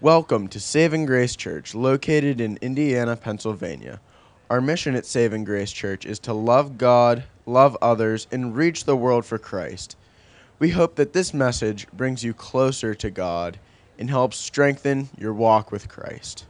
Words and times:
Welcome 0.00 0.46
to 0.50 0.60
Saving 0.60 1.06
Grace 1.06 1.34
Church, 1.34 1.74
located 1.74 2.40
in 2.40 2.56
Indiana, 2.62 3.16
Pennsylvania. 3.16 3.98
Our 4.48 4.60
mission 4.60 4.94
at 4.94 5.04
Saving 5.04 5.42
Grace 5.42 5.72
Church 5.72 6.06
is 6.06 6.20
to 6.20 6.32
love 6.32 6.78
God, 6.78 7.24
love 7.46 7.76
others, 7.82 8.28
and 8.30 8.54
reach 8.54 8.84
the 8.84 8.94
world 8.94 9.26
for 9.26 9.38
Christ. 9.38 9.96
We 10.60 10.70
hope 10.70 10.94
that 10.94 11.14
this 11.14 11.34
message 11.34 11.88
brings 11.92 12.22
you 12.22 12.32
closer 12.32 12.94
to 12.94 13.10
God 13.10 13.58
and 13.98 14.08
helps 14.08 14.36
strengthen 14.36 15.08
your 15.18 15.34
walk 15.34 15.72
with 15.72 15.88
Christ. 15.88 16.46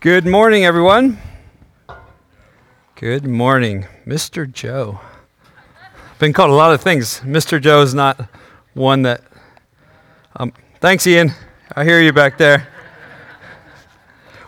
Good 0.00 0.26
morning, 0.26 0.66
everyone. 0.66 1.18
Good 2.96 3.26
morning, 3.26 3.86
Mr. 4.06 4.52
Joe. 4.52 5.00
Been 6.18 6.34
called 6.34 6.50
a 6.50 6.54
lot 6.54 6.74
of 6.74 6.82
things. 6.82 7.20
Mr. 7.20 7.58
Joe 7.58 7.80
is 7.80 7.94
not 7.94 8.28
one 8.74 9.00
that. 9.00 9.22
Um, 10.38 10.52
thanks, 10.80 11.06
Ian. 11.06 11.32
I 11.74 11.84
hear 11.84 12.02
you 12.02 12.12
back 12.12 12.36
there. 12.36 12.68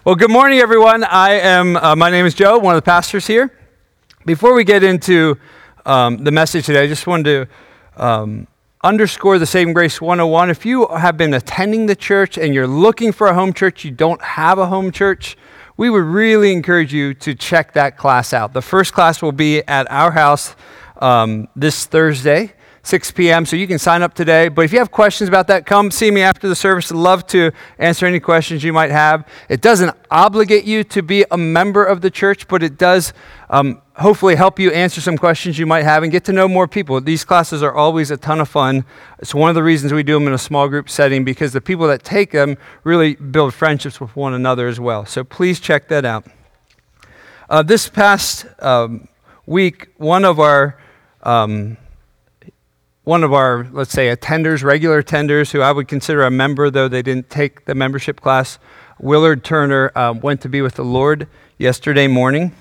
Well, 0.04 0.16
good 0.16 0.30
morning, 0.30 0.58
everyone. 0.58 1.02
I 1.02 1.30
am. 1.40 1.76
Uh, 1.76 1.96
my 1.96 2.10
name 2.10 2.26
is 2.26 2.34
Joe, 2.34 2.58
one 2.58 2.74
of 2.74 2.78
the 2.78 2.84
pastors 2.84 3.26
here. 3.26 3.50
Before 4.26 4.52
we 4.52 4.64
get 4.64 4.82
into 4.82 5.38
um, 5.86 6.24
the 6.24 6.30
message 6.30 6.66
today, 6.66 6.82
I 6.82 6.86
just 6.88 7.06
wanted 7.06 7.48
to 7.96 8.04
um, 8.04 8.46
underscore 8.84 9.38
the 9.38 9.46
Saving 9.46 9.72
Grace 9.72 9.98
101. 9.98 10.50
If 10.50 10.66
you 10.66 10.86
have 10.88 11.16
been 11.16 11.32
attending 11.32 11.86
the 11.86 11.96
church 11.96 12.36
and 12.36 12.52
you're 12.52 12.66
looking 12.66 13.10
for 13.10 13.28
a 13.28 13.32
home 13.32 13.54
church, 13.54 13.82
you 13.82 13.90
don't 13.90 14.20
have 14.20 14.58
a 14.58 14.66
home 14.66 14.92
church, 14.92 15.38
we 15.78 15.88
would 15.88 16.04
really 16.04 16.52
encourage 16.52 16.92
you 16.92 17.14
to 17.14 17.34
check 17.34 17.72
that 17.72 17.96
class 17.96 18.34
out. 18.34 18.52
The 18.52 18.60
first 18.60 18.92
class 18.92 19.22
will 19.22 19.32
be 19.32 19.62
at 19.66 19.90
our 19.90 20.10
house 20.10 20.54
um, 20.98 21.48
this 21.56 21.86
Thursday, 21.86 22.52
6 22.88 23.10
p.m. 23.10 23.44
So 23.44 23.54
you 23.54 23.66
can 23.66 23.78
sign 23.78 24.00
up 24.00 24.14
today. 24.14 24.48
But 24.48 24.64
if 24.64 24.72
you 24.72 24.78
have 24.78 24.90
questions 24.90 25.28
about 25.28 25.46
that, 25.48 25.66
come 25.66 25.90
see 25.90 26.10
me 26.10 26.22
after 26.22 26.48
the 26.48 26.56
service. 26.56 26.90
I'd 26.90 26.96
love 26.96 27.26
to 27.26 27.52
answer 27.78 28.06
any 28.06 28.18
questions 28.18 28.64
you 28.64 28.72
might 28.72 28.90
have. 28.90 29.28
It 29.50 29.60
doesn't 29.60 29.94
obligate 30.10 30.64
you 30.64 30.84
to 30.84 31.02
be 31.02 31.26
a 31.30 31.36
member 31.36 31.84
of 31.84 32.00
the 32.00 32.10
church, 32.10 32.48
but 32.48 32.62
it 32.62 32.78
does 32.78 33.12
um, 33.50 33.82
hopefully 33.96 34.36
help 34.36 34.58
you 34.58 34.70
answer 34.70 35.02
some 35.02 35.18
questions 35.18 35.58
you 35.58 35.66
might 35.66 35.84
have 35.84 36.02
and 36.02 36.10
get 36.10 36.24
to 36.24 36.32
know 36.32 36.48
more 36.48 36.66
people. 36.66 36.98
These 37.02 37.26
classes 37.26 37.62
are 37.62 37.74
always 37.74 38.10
a 38.10 38.16
ton 38.16 38.40
of 38.40 38.48
fun. 38.48 38.86
It's 39.18 39.34
one 39.34 39.50
of 39.50 39.54
the 39.54 39.62
reasons 39.62 39.92
we 39.92 40.02
do 40.02 40.14
them 40.14 40.26
in 40.26 40.32
a 40.32 40.38
small 40.38 40.66
group 40.66 40.88
setting 40.88 41.24
because 41.24 41.52
the 41.52 41.60
people 41.60 41.86
that 41.88 42.02
take 42.02 42.30
them 42.30 42.56
really 42.84 43.16
build 43.16 43.52
friendships 43.52 44.00
with 44.00 44.16
one 44.16 44.32
another 44.32 44.66
as 44.66 44.80
well. 44.80 45.04
So 45.04 45.24
please 45.24 45.60
check 45.60 45.88
that 45.88 46.06
out. 46.06 46.24
Uh, 47.50 47.62
this 47.62 47.86
past 47.90 48.46
um, 48.60 49.08
week, 49.44 49.88
one 49.98 50.24
of 50.24 50.40
our 50.40 50.80
um, 51.22 51.76
one 53.08 53.24
of 53.24 53.32
our, 53.32 53.66
let's 53.72 53.90
say, 53.90 54.14
attenders, 54.14 54.62
regular 54.62 55.02
attenders, 55.02 55.50
who 55.52 55.62
I 55.62 55.72
would 55.72 55.88
consider 55.88 56.24
a 56.24 56.30
member, 56.30 56.68
though 56.68 56.88
they 56.88 57.00
didn't 57.00 57.30
take 57.30 57.64
the 57.64 57.74
membership 57.74 58.20
class, 58.20 58.58
Willard 59.00 59.42
Turner, 59.42 59.90
um, 59.96 60.20
went 60.20 60.42
to 60.42 60.48
be 60.50 60.60
with 60.60 60.74
the 60.74 60.84
Lord 60.84 61.26
yesterday 61.56 62.06
morning. 62.06 62.54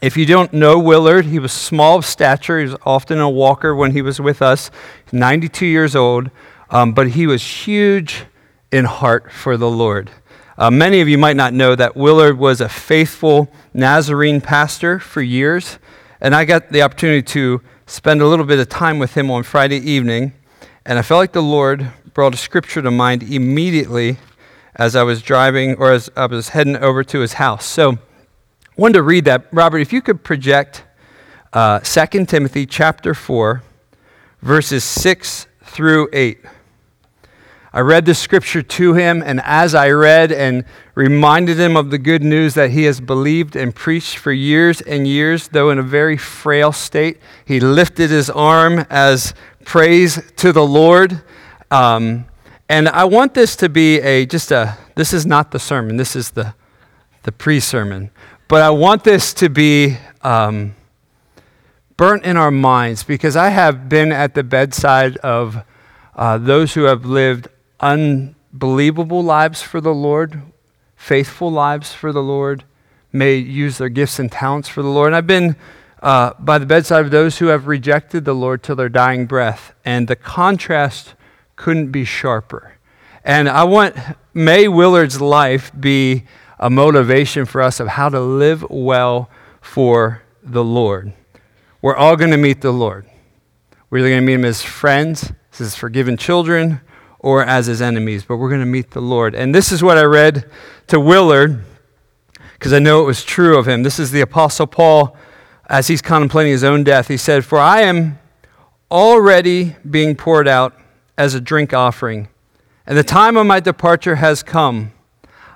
If 0.00 0.16
you 0.16 0.26
don't 0.26 0.52
know 0.52 0.78
Willard, 0.78 1.24
he 1.24 1.40
was 1.40 1.52
small 1.52 1.96
of 1.98 2.06
stature. 2.06 2.60
He 2.60 2.66
was 2.66 2.76
often 2.86 3.18
a 3.18 3.28
walker 3.28 3.74
when 3.74 3.90
he 3.90 4.00
was 4.00 4.20
with 4.20 4.42
us, 4.42 4.70
92 5.10 5.66
years 5.66 5.96
old, 5.96 6.30
um, 6.70 6.92
but 6.92 7.08
he 7.08 7.26
was 7.26 7.42
huge 7.42 8.26
in 8.70 8.84
heart 8.84 9.32
for 9.32 9.56
the 9.56 9.68
Lord. 9.68 10.08
Uh, 10.56 10.70
many 10.70 11.00
of 11.00 11.08
you 11.08 11.18
might 11.18 11.34
not 11.34 11.52
know 11.52 11.74
that 11.74 11.96
Willard 11.96 12.38
was 12.38 12.60
a 12.60 12.68
faithful 12.68 13.50
Nazarene 13.72 14.40
pastor 14.40 15.00
for 15.00 15.20
years, 15.20 15.80
and 16.20 16.32
I 16.32 16.44
got 16.44 16.70
the 16.70 16.82
opportunity 16.82 17.22
to 17.22 17.60
spend 17.86 18.22
a 18.22 18.26
little 18.26 18.44
bit 18.44 18.58
of 18.58 18.68
time 18.68 18.98
with 18.98 19.16
him 19.16 19.30
on 19.30 19.42
Friday 19.42 19.78
evening, 19.78 20.32
and 20.86 20.98
I 20.98 21.02
felt 21.02 21.18
like 21.18 21.32
the 21.32 21.42
Lord 21.42 21.90
brought 22.12 22.34
a 22.34 22.36
scripture 22.36 22.80
to 22.82 22.90
mind 22.90 23.22
immediately 23.22 24.18
as 24.76 24.96
I 24.96 25.02
was 25.02 25.22
driving 25.22 25.74
or 25.76 25.92
as 25.92 26.10
I 26.16 26.26
was 26.26 26.50
heading 26.50 26.76
over 26.76 27.04
to 27.04 27.20
his 27.20 27.34
house. 27.34 27.64
So 27.64 27.92
I 27.92 27.96
wanted 28.76 28.94
to 28.94 29.02
read 29.02 29.24
that. 29.26 29.46
Robert, 29.52 29.78
if 29.78 29.92
you 29.92 30.02
could 30.02 30.22
project 30.24 30.84
uh, 31.52 31.80
2 31.80 32.24
Timothy 32.26 32.66
chapter 32.66 33.14
4, 33.14 33.62
verses 34.42 34.84
6 34.84 35.46
through 35.62 36.08
8. 36.12 36.38
I 37.74 37.80
read 37.80 38.06
the 38.06 38.14
scripture 38.14 38.62
to 38.62 38.94
him, 38.94 39.20
and 39.20 39.40
as 39.42 39.74
I 39.74 39.90
read 39.90 40.30
and 40.30 40.64
reminded 40.94 41.58
him 41.58 41.76
of 41.76 41.90
the 41.90 41.98
good 41.98 42.22
news 42.22 42.54
that 42.54 42.70
he 42.70 42.84
has 42.84 43.00
believed 43.00 43.56
and 43.56 43.74
preached 43.74 44.16
for 44.16 44.30
years 44.30 44.80
and 44.80 45.08
years, 45.08 45.48
though 45.48 45.70
in 45.70 45.80
a 45.80 45.82
very 45.82 46.16
frail 46.16 46.70
state, 46.70 47.18
he 47.44 47.58
lifted 47.58 48.10
his 48.10 48.30
arm 48.30 48.86
as 48.90 49.34
praise 49.64 50.22
to 50.36 50.52
the 50.52 50.64
Lord. 50.64 51.20
Um, 51.72 52.26
and 52.68 52.88
I 52.88 53.06
want 53.06 53.34
this 53.34 53.56
to 53.56 53.68
be 53.68 54.00
a 54.02 54.24
just 54.24 54.52
a, 54.52 54.78
this 54.94 55.12
is 55.12 55.26
not 55.26 55.50
the 55.50 55.58
sermon, 55.58 55.96
this 55.96 56.14
is 56.14 56.30
the, 56.30 56.54
the 57.24 57.32
pre 57.32 57.58
sermon. 57.58 58.12
But 58.46 58.62
I 58.62 58.70
want 58.70 59.02
this 59.02 59.34
to 59.34 59.48
be 59.48 59.96
um, 60.22 60.76
burnt 61.96 62.24
in 62.24 62.36
our 62.36 62.52
minds 62.52 63.02
because 63.02 63.34
I 63.34 63.48
have 63.48 63.88
been 63.88 64.12
at 64.12 64.34
the 64.34 64.44
bedside 64.44 65.16
of 65.16 65.64
uh, 66.14 66.38
those 66.38 66.74
who 66.74 66.84
have 66.84 67.04
lived 67.04 67.48
unbelievable 67.84 69.22
lives 69.22 69.60
for 69.60 69.78
the 69.78 69.94
Lord, 69.94 70.40
faithful 70.96 71.52
lives 71.52 71.92
for 71.92 72.12
the 72.12 72.22
Lord, 72.22 72.64
may 73.12 73.36
use 73.36 73.76
their 73.76 73.90
gifts 73.90 74.18
and 74.18 74.32
talents 74.32 74.70
for 74.70 74.82
the 74.82 74.88
Lord. 74.88 75.08
And 75.08 75.16
I've 75.16 75.26
been 75.26 75.54
uh, 76.02 76.32
by 76.38 76.56
the 76.56 76.64
bedside 76.66 77.04
of 77.04 77.10
those 77.10 77.38
who 77.38 77.48
have 77.48 77.66
rejected 77.66 78.24
the 78.24 78.34
Lord 78.34 78.62
till 78.62 78.74
their 78.74 78.88
dying 78.88 79.26
breath, 79.26 79.74
and 79.84 80.08
the 80.08 80.16
contrast 80.16 81.14
couldn't 81.56 81.90
be 81.90 82.06
sharper. 82.06 82.78
And 83.22 83.50
I 83.50 83.64
want 83.64 83.96
May 84.32 84.66
Willard's 84.66 85.20
life 85.20 85.70
be 85.78 86.24
a 86.58 86.70
motivation 86.70 87.44
for 87.44 87.60
us 87.60 87.80
of 87.80 87.88
how 87.88 88.08
to 88.08 88.20
live 88.20 88.64
well 88.70 89.28
for 89.60 90.22
the 90.42 90.64
Lord. 90.64 91.12
We're 91.82 91.96
all 91.96 92.16
going 92.16 92.30
to 92.30 92.38
meet 92.38 92.62
the 92.62 92.72
Lord. 92.72 93.06
We're 93.90 93.98
either 93.98 94.08
going 94.08 94.22
to 94.22 94.26
meet 94.26 94.34
him 94.34 94.44
as 94.46 94.62
friends, 94.62 95.32
as 95.60 95.76
forgiven 95.76 96.16
children, 96.16 96.80
or 97.24 97.42
as 97.42 97.64
his 97.64 97.80
enemies, 97.80 98.22
but 98.22 98.36
we're 98.36 98.50
going 98.50 98.60
to 98.60 98.66
meet 98.66 98.90
the 98.90 99.00
Lord. 99.00 99.34
And 99.34 99.54
this 99.54 99.72
is 99.72 99.82
what 99.82 99.96
I 99.96 100.02
read 100.02 100.44
to 100.88 101.00
Willard 101.00 101.64
because 102.52 102.70
I 102.70 102.78
know 102.78 103.00
it 103.00 103.06
was 103.06 103.24
true 103.24 103.56
of 103.56 103.66
him. 103.66 103.82
This 103.82 103.98
is 103.98 104.10
the 104.10 104.20
Apostle 104.20 104.66
Paul 104.66 105.16
as 105.66 105.86
he's 105.86 106.02
contemplating 106.02 106.52
his 106.52 106.62
own 106.62 106.84
death. 106.84 107.08
He 107.08 107.16
said, 107.16 107.46
For 107.46 107.58
I 107.58 107.80
am 107.80 108.18
already 108.90 109.74
being 109.88 110.16
poured 110.16 110.46
out 110.46 110.78
as 111.16 111.32
a 111.32 111.40
drink 111.40 111.72
offering, 111.72 112.28
and 112.86 112.98
the 112.98 113.02
time 113.02 113.38
of 113.38 113.46
my 113.46 113.58
departure 113.58 114.16
has 114.16 114.42
come. 114.42 114.92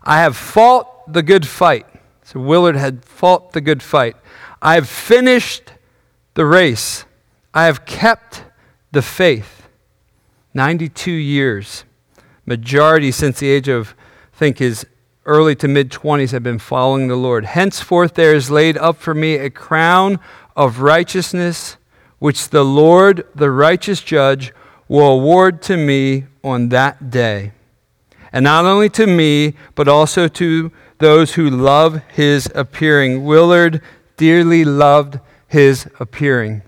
I 0.03 0.21
have 0.21 0.39
fought 0.39 1.13
the 1.13 1.23
good 1.23 1.47
fight. 1.47 1.85
So 2.23 2.41
Willard 2.41 2.77
had 2.77 3.05
fought 3.05 3.53
the 3.53 3.61
good 3.61 3.83
fight. 3.83 4.17
I 4.63 4.77
have 4.77 4.89
finished 4.89 5.75
the 6.33 6.47
race. 6.47 7.05
I 7.53 7.67
have 7.67 7.85
kept 7.85 8.45
the 8.91 9.03
faith. 9.03 9.58
92 10.59 11.13
years. 11.13 11.85
Majority 12.45 13.13
since 13.13 13.39
the 13.39 13.49
age 13.49 13.69
of, 13.69 13.95
I 14.35 14.37
think, 14.37 14.59
his 14.59 14.85
early 15.25 15.55
to 15.55 15.69
mid 15.69 15.89
20s 15.89 16.33
have 16.33 16.43
been 16.43 16.59
following 16.59 17.07
the 17.07 17.15
Lord. 17.15 17.45
Henceforth 17.45 18.15
there 18.15 18.35
is 18.35 18.51
laid 18.51 18.77
up 18.77 18.97
for 18.97 19.15
me 19.15 19.37
a 19.37 19.51
crown 19.51 20.19
of 20.57 20.81
righteousness, 20.81 21.77
which 22.19 22.49
the 22.49 22.65
Lord, 22.65 23.25
the 23.37 23.53
righteous 23.53 24.03
judge, 24.03 24.53
will 24.89 25.13
award 25.13 25.63
to 25.63 25.77
me 25.77 26.25
on 26.43 26.71
that 26.71 27.09
day. 27.09 27.53
And 28.33 28.43
not 28.43 28.65
only 28.65 28.89
to 28.89 29.07
me, 29.07 29.55
but 29.77 29.87
also 29.87 30.27
to 30.27 30.73
those 30.99 31.35
who 31.35 31.49
love 31.49 32.03
his 32.09 32.51
appearing. 32.53 33.25
Willard 33.25 33.81
dearly 34.17 34.65
loved 34.65 35.21
his 35.47 35.89
appearing. 36.01 36.63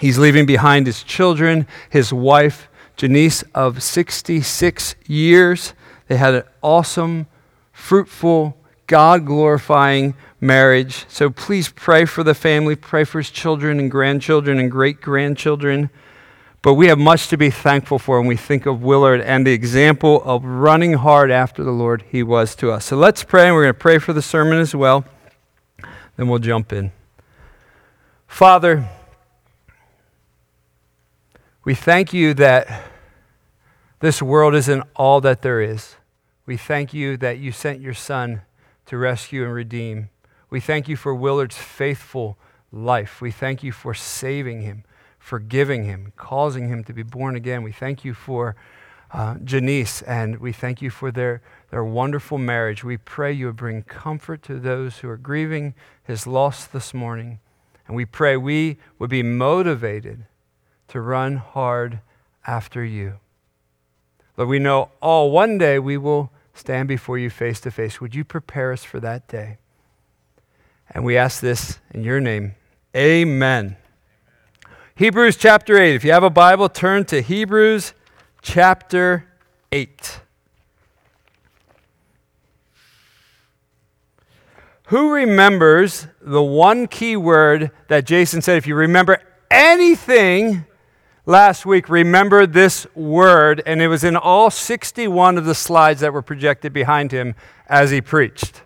He's 0.00 0.18
leaving 0.18 0.44
behind 0.44 0.88
his 0.88 1.04
children, 1.04 1.68
his 1.88 2.12
wife, 2.12 2.68
Janice 2.96 3.42
of 3.54 3.82
66 3.82 4.94
years. 5.06 5.74
They 6.08 6.16
had 6.16 6.34
an 6.34 6.42
awesome, 6.62 7.26
fruitful, 7.72 8.56
God 8.86 9.24
glorifying 9.24 10.14
marriage. 10.40 11.06
So 11.08 11.30
please 11.30 11.68
pray 11.68 12.04
for 12.04 12.22
the 12.22 12.34
family, 12.34 12.76
pray 12.76 13.04
for 13.04 13.18
his 13.18 13.30
children 13.30 13.78
and 13.78 13.90
grandchildren 13.90 14.58
and 14.58 14.70
great 14.70 15.00
grandchildren. 15.00 15.88
But 16.62 16.74
we 16.74 16.86
have 16.86 16.98
much 16.98 17.28
to 17.28 17.36
be 17.36 17.50
thankful 17.50 17.98
for 17.98 18.20
when 18.20 18.28
we 18.28 18.36
think 18.36 18.66
of 18.66 18.82
Willard 18.82 19.20
and 19.20 19.44
the 19.46 19.52
example 19.52 20.22
of 20.24 20.44
running 20.44 20.92
hard 20.92 21.30
after 21.30 21.64
the 21.64 21.72
Lord 21.72 22.04
he 22.08 22.22
was 22.22 22.54
to 22.56 22.70
us. 22.70 22.84
So 22.84 22.96
let's 22.96 23.24
pray, 23.24 23.46
and 23.46 23.54
we're 23.54 23.64
going 23.64 23.74
to 23.74 23.80
pray 23.80 23.98
for 23.98 24.12
the 24.12 24.22
sermon 24.22 24.58
as 24.58 24.74
well. 24.74 25.04
Then 26.16 26.28
we'll 26.28 26.38
jump 26.38 26.72
in. 26.72 26.92
Father, 28.28 28.88
we 31.64 31.74
thank 31.74 32.12
you 32.12 32.34
that 32.34 32.90
this 34.00 34.20
world 34.20 34.54
isn't 34.54 34.82
all 34.96 35.20
that 35.20 35.42
there 35.42 35.60
is. 35.60 35.94
We 36.44 36.56
thank 36.56 36.92
you 36.92 37.16
that 37.18 37.38
you 37.38 37.52
sent 37.52 37.80
your 37.80 37.94
son 37.94 38.42
to 38.86 38.96
rescue 38.96 39.44
and 39.44 39.54
redeem. 39.54 40.10
We 40.50 40.58
thank 40.58 40.88
you 40.88 40.96
for 40.96 41.14
Willard's 41.14 41.56
faithful 41.56 42.36
life. 42.72 43.20
We 43.20 43.30
thank 43.30 43.62
you 43.62 43.70
for 43.70 43.94
saving 43.94 44.62
him, 44.62 44.82
forgiving 45.20 45.84
him, 45.84 46.12
causing 46.16 46.68
him 46.68 46.82
to 46.82 46.92
be 46.92 47.04
born 47.04 47.36
again. 47.36 47.62
We 47.62 47.70
thank 47.70 48.04
you 48.04 48.12
for 48.12 48.56
uh, 49.12 49.36
Janice, 49.44 50.02
and 50.02 50.40
we 50.40 50.52
thank 50.52 50.82
you 50.82 50.90
for 50.90 51.12
their, 51.12 51.42
their 51.70 51.84
wonderful 51.84 52.38
marriage. 52.38 52.82
We 52.82 52.96
pray 52.96 53.32
you 53.32 53.46
would 53.46 53.56
bring 53.56 53.84
comfort 53.84 54.42
to 54.44 54.58
those 54.58 54.98
who 54.98 55.08
are 55.08 55.16
grieving 55.16 55.74
his 56.02 56.26
loss 56.26 56.66
this 56.66 56.92
morning. 56.92 57.38
And 57.86 57.94
we 57.94 58.04
pray 58.04 58.36
we 58.36 58.78
would 58.98 59.10
be 59.10 59.22
motivated 59.22 60.24
to 60.92 61.00
run 61.00 61.36
hard 61.36 62.00
after 62.46 62.84
you. 62.84 63.14
Lord, 64.36 64.50
we 64.50 64.58
know 64.58 64.90
all 65.00 65.30
one 65.30 65.56
day 65.56 65.78
we 65.78 65.96
will 65.96 66.30
stand 66.52 66.86
before 66.86 67.16
you 67.16 67.30
face 67.30 67.60
to 67.60 67.70
face. 67.70 67.98
Would 67.98 68.14
you 68.14 68.24
prepare 68.24 68.72
us 68.72 68.84
for 68.84 69.00
that 69.00 69.26
day? 69.26 69.56
And 70.90 71.02
we 71.02 71.16
ask 71.16 71.40
this 71.40 71.78
in 71.92 72.04
your 72.04 72.20
name. 72.20 72.56
Amen. 72.94 73.78
Hebrews 74.94 75.38
chapter 75.38 75.80
8. 75.80 75.94
If 75.94 76.04
you 76.04 76.12
have 76.12 76.24
a 76.24 76.28
Bible, 76.28 76.68
turn 76.68 77.06
to 77.06 77.22
Hebrews 77.22 77.94
chapter 78.42 79.24
8. 79.72 80.20
Who 84.88 85.10
remembers 85.10 86.06
the 86.20 86.42
one 86.42 86.86
key 86.86 87.16
word 87.16 87.70
that 87.88 88.04
Jason 88.04 88.42
said? 88.42 88.58
If 88.58 88.66
you 88.66 88.74
remember 88.74 89.22
anything 89.50 90.66
last 91.26 91.64
week, 91.64 91.88
remember 91.88 92.46
this 92.46 92.86
word, 92.94 93.62
and 93.66 93.80
it 93.80 93.88
was 93.88 94.04
in 94.04 94.16
all 94.16 94.50
61 94.50 95.38
of 95.38 95.44
the 95.44 95.54
slides 95.54 96.00
that 96.00 96.12
were 96.12 96.22
projected 96.22 96.72
behind 96.72 97.12
him 97.12 97.34
as 97.66 97.90
he 97.90 98.00
preached. 98.00 98.62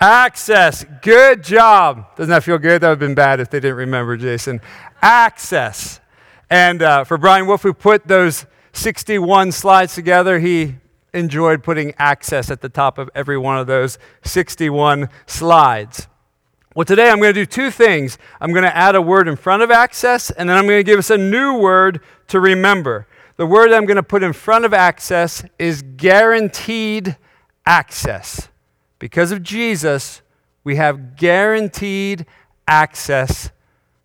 Access. 0.00 0.84
Good 1.02 1.42
job. 1.42 2.16
Doesn't 2.16 2.30
that 2.30 2.44
feel 2.44 2.58
good? 2.58 2.82
That 2.82 2.88
would 2.88 2.92
have 2.92 2.98
been 2.98 3.14
bad 3.14 3.40
if 3.40 3.50
they 3.50 3.60
didn't 3.60 3.76
remember, 3.76 4.16
Jason. 4.16 4.60
Access. 5.00 6.00
And 6.50 6.82
uh, 6.82 7.04
for 7.04 7.16
Brian 7.16 7.46
Wolf, 7.46 7.62
who 7.62 7.72
put 7.72 8.06
those 8.06 8.46
61 8.72 9.52
slides 9.52 9.94
together, 9.94 10.40
he 10.40 10.76
enjoyed 11.14 11.62
putting 11.62 11.94
access 11.96 12.50
at 12.50 12.60
the 12.60 12.68
top 12.68 12.98
of 12.98 13.08
every 13.14 13.38
one 13.38 13.56
of 13.56 13.66
those 13.66 13.98
61 14.24 15.08
slides. 15.26 16.08
Well, 16.74 16.84
today 16.84 17.08
I'm 17.08 17.20
going 17.20 17.32
to 17.32 17.40
do 17.40 17.46
two 17.46 17.70
things. 17.70 18.18
I'm 18.40 18.50
going 18.50 18.64
to 18.64 18.76
add 18.76 18.96
a 18.96 19.00
word 19.00 19.28
in 19.28 19.36
front 19.36 19.62
of 19.62 19.70
access, 19.70 20.32
and 20.32 20.48
then 20.48 20.56
I'm 20.56 20.66
going 20.66 20.80
to 20.80 20.84
give 20.84 20.98
us 20.98 21.08
a 21.08 21.16
new 21.16 21.56
word 21.56 22.00
to 22.28 22.40
remember. 22.40 23.06
The 23.36 23.46
word 23.46 23.72
I'm 23.72 23.86
going 23.86 23.96
to 23.96 24.02
put 24.02 24.24
in 24.24 24.32
front 24.32 24.64
of 24.64 24.74
access 24.74 25.44
is 25.56 25.82
guaranteed 25.82 27.16
access. 27.64 28.48
Because 28.98 29.30
of 29.30 29.44
Jesus, 29.44 30.20
we 30.64 30.74
have 30.74 31.14
guaranteed 31.14 32.26
access 32.66 33.50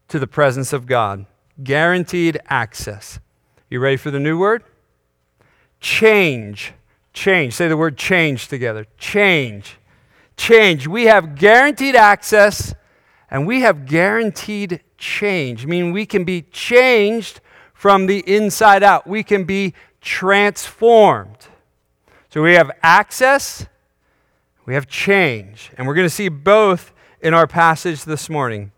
to 0.10 0.20
the 0.20 0.28
presence 0.28 0.72
of 0.72 0.86
God. 0.86 1.26
Guaranteed 1.64 2.40
access. 2.50 3.20
You 3.72 3.80
ready 3.80 3.98
for 3.98 4.12
the 4.12 4.20
new 4.20 4.38
word? 4.38 4.64
Change. 5.80 6.74
Change. 7.14 7.54
Say 7.54 7.68
the 7.68 7.78
word 7.78 7.98
change 7.98 8.48
together. 8.48 8.86
Change. 9.00 9.79
Change. 10.40 10.88
We 10.88 11.04
have 11.04 11.36
guaranteed 11.36 11.98
access 11.98 12.74
and 13.30 13.46
we 13.46 13.60
have 13.60 13.86
guaranteed 13.86 14.82
change. 14.98 15.66
I 15.66 15.68
mean, 15.68 15.92
we 15.92 16.06
can 16.06 16.24
be 16.24 16.44
changed 16.44 17.42
from 17.74 18.06
the 18.06 18.20
inside 18.26 18.82
out, 18.82 19.06
we 19.06 19.22
can 19.22 19.44
be 19.44 19.74
transformed. 20.00 21.48
So 22.30 22.42
we 22.42 22.54
have 22.54 22.72
access, 22.82 23.66
we 24.66 24.76
have 24.76 24.88
change. 24.88 25.72
And 25.78 25.86
we're 25.86 25.94
going 25.94 26.08
to 26.08 26.14
see 26.14 26.30
both 26.30 26.94
in 27.20 27.34
our 27.34 27.46
passage 27.46 28.06
this 28.06 28.30
morning. 28.30 28.72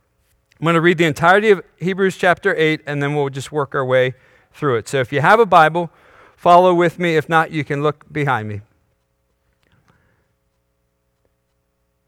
I'm 0.59 0.63
going 0.63 0.73
to 0.73 0.81
read 0.81 0.97
the 0.97 1.05
entirety 1.05 1.51
of 1.51 1.63
Hebrews 1.77 2.17
chapter 2.17 2.55
8, 2.55 2.81
and 2.87 3.03
then 3.03 3.13
we'll 3.13 3.29
just 3.29 3.51
work 3.51 3.75
our 3.75 3.85
way 3.85 4.15
through 4.51 4.77
it. 4.77 4.87
So 4.87 4.99
if 4.99 5.13
you 5.13 5.21
have 5.21 5.39
a 5.39 5.45
Bible, 5.45 5.91
follow 6.35 6.73
with 6.73 6.97
me. 6.97 7.17
If 7.17 7.29
not, 7.29 7.51
you 7.51 7.63
can 7.63 7.83
look 7.83 8.11
behind 8.11 8.49
me. 8.49 8.61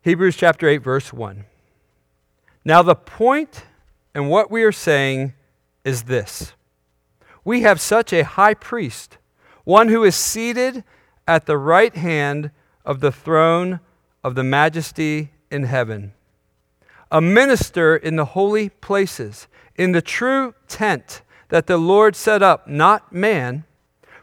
Hebrews 0.04 0.36
chapter 0.36 0.68
8, 0.68 0.78
verse 0.78 1.12
1. 1.12 1.46
Now, 2.64 2.82
the 2.82 2.96
point 2.96 3.66
and 4.14 4.30
what 4.30 4.52
we 4.52 4.64
are 4.64 4.72
saying 4.72 5.34
is 5.84 6.04
this 6.04 6.54
We 7.44 7.62
have 7.62 7.82
such 7.82 8.14
a 8.14 8.24
high 8.24 8.54
priest, 8.54 9.18
one 9.64 9.88
who 9.88 10.04
is 10.04 10.16
seated 10.16 10.84
at 11.28 11.46
the 11.46 11.58
right 11.58 11.96
hand 11.96 12.52
of 12.86 13.00
the 13.00 13.12
throne 13.12 13.80
of 14.24 14.36
the 14.36 14.44
majesty 14.44 15.32
in 15.50 15.64
heaven 15.64 16.14
a 17.14 17.22
minister 17.22 17.96
in 17.96 18.16
the 18.16 18.26
holy 18.26 18.70
places, 18.70 19.48
in 19.76 19.92
the 19.92 20.02
true 20.02 20.56
tent 20.68 21.22
that 21.50 21.68
the 21.68 21.78
Lord 21.78 22.16
set 22.16 22.42
up, 22.42 22.68
not 22.68 23.14
man. 23.14 23.66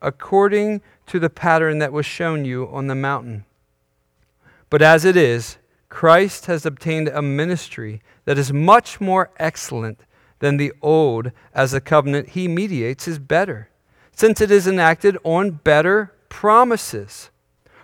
according 0.00 0.80
to 1.06 1.18
the 1.18 1.30
pattern 1.30 1.78
that 1.78 1.92
was 1.92 2.06
shown 2.06 2.44
you 2.44 2.68
on 2.68 2.86
the 2.86 2.94
mountain. 2.94 3.44
But 4.70 4.82
as 4.82 5.04
it 5.04 5.16
is, 5.16 5.58
Christ 5.88 6.46
has 6.46 6.66
obtained 6.66 7.08
a 7.08 7.22
ministry 7.22 8.02
that 8.24 8.38
is 8.38 8.52
much 8.52 9.00
more 9.00 9.30
excellent 9.38 10.00
than 10.40 10.56
the 10.56 10.72
old, 10.82 11.32
as 11.54 11.72
the 11.72 11.80
covenant 11.80 12.30
he 12.30 12.46
mediates 12.46 13.08
is 13.08 13.18
better, 13.18 13.70
since 14.12 14.40
it 14.40 14.50
is 14.50 14.66
enacted 14.66 15.16
on 15.24 15.50
better 15.50 16.12
promises. 16.28 17.30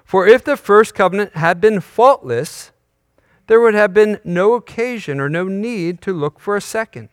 For 0.04 0.26
if 0.26 0.44
the 0.44 0.56
first 0.56 0.94
covenant 0.94 1.34
had 1.34 1.60
been 1.60 1.80
faultless, 1.80 2.70
there 3.46 3.60
would 3.60 3.74
have 3.74 3.92
been 3.92 4.20
no 4.22 4.52
occasion 4.54 5.18
or 5.18 5.28
no 5.28 5.44
need 5.44 6.00
to 6.02 6.12
look 6.12 6.38
for 6.38 6.56
a 6.56 6.60
second. 6.60 7.08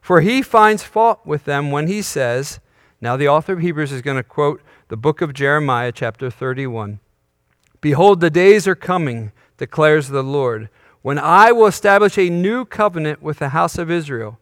For 0.00 0.20
he 0.20 0.42
finds 0.42 0.82
fault 0.82 1.20
with 1.24 1.44
them 1.44 1.70
when 1.70 1.86
he 1.86 2.02
says, 2.02 2.60
now 3.00 3.16
the 3.16 3.28
author 3.28 3.52
of 3.52 3.60
Hebrews 3.60 3.92
is 3.92 4.02
going 4.02 4.16
to 4.16 4.22
quote 4.22 4.62
the 4.88 4.96
book 4.96 5.20
of 5.20 5.34
Jeremiah, 5.34 5.92
chapter 5.92 6.30
31. 6.30 7.00
Behold, 7.80 8.20
the 8.20 8.30
days 8.30 8.66
are 8.66 8.74
coming, 8.74 9.32
declares 9.58 10.08
the 10.08 10.22
Lord, 10.22 10.68
when 11.02 11.18
I 11.18 11.52
will 11.52 11.66
establish 11.66 12.18
a 12.18 12.30
new 12.30 12.64
covenant 12.64 13.22
with 13.22 13.38
the 13.38 13.50
house 13.50 13.78
of 13.78 13.90
Israel 13.90 14.38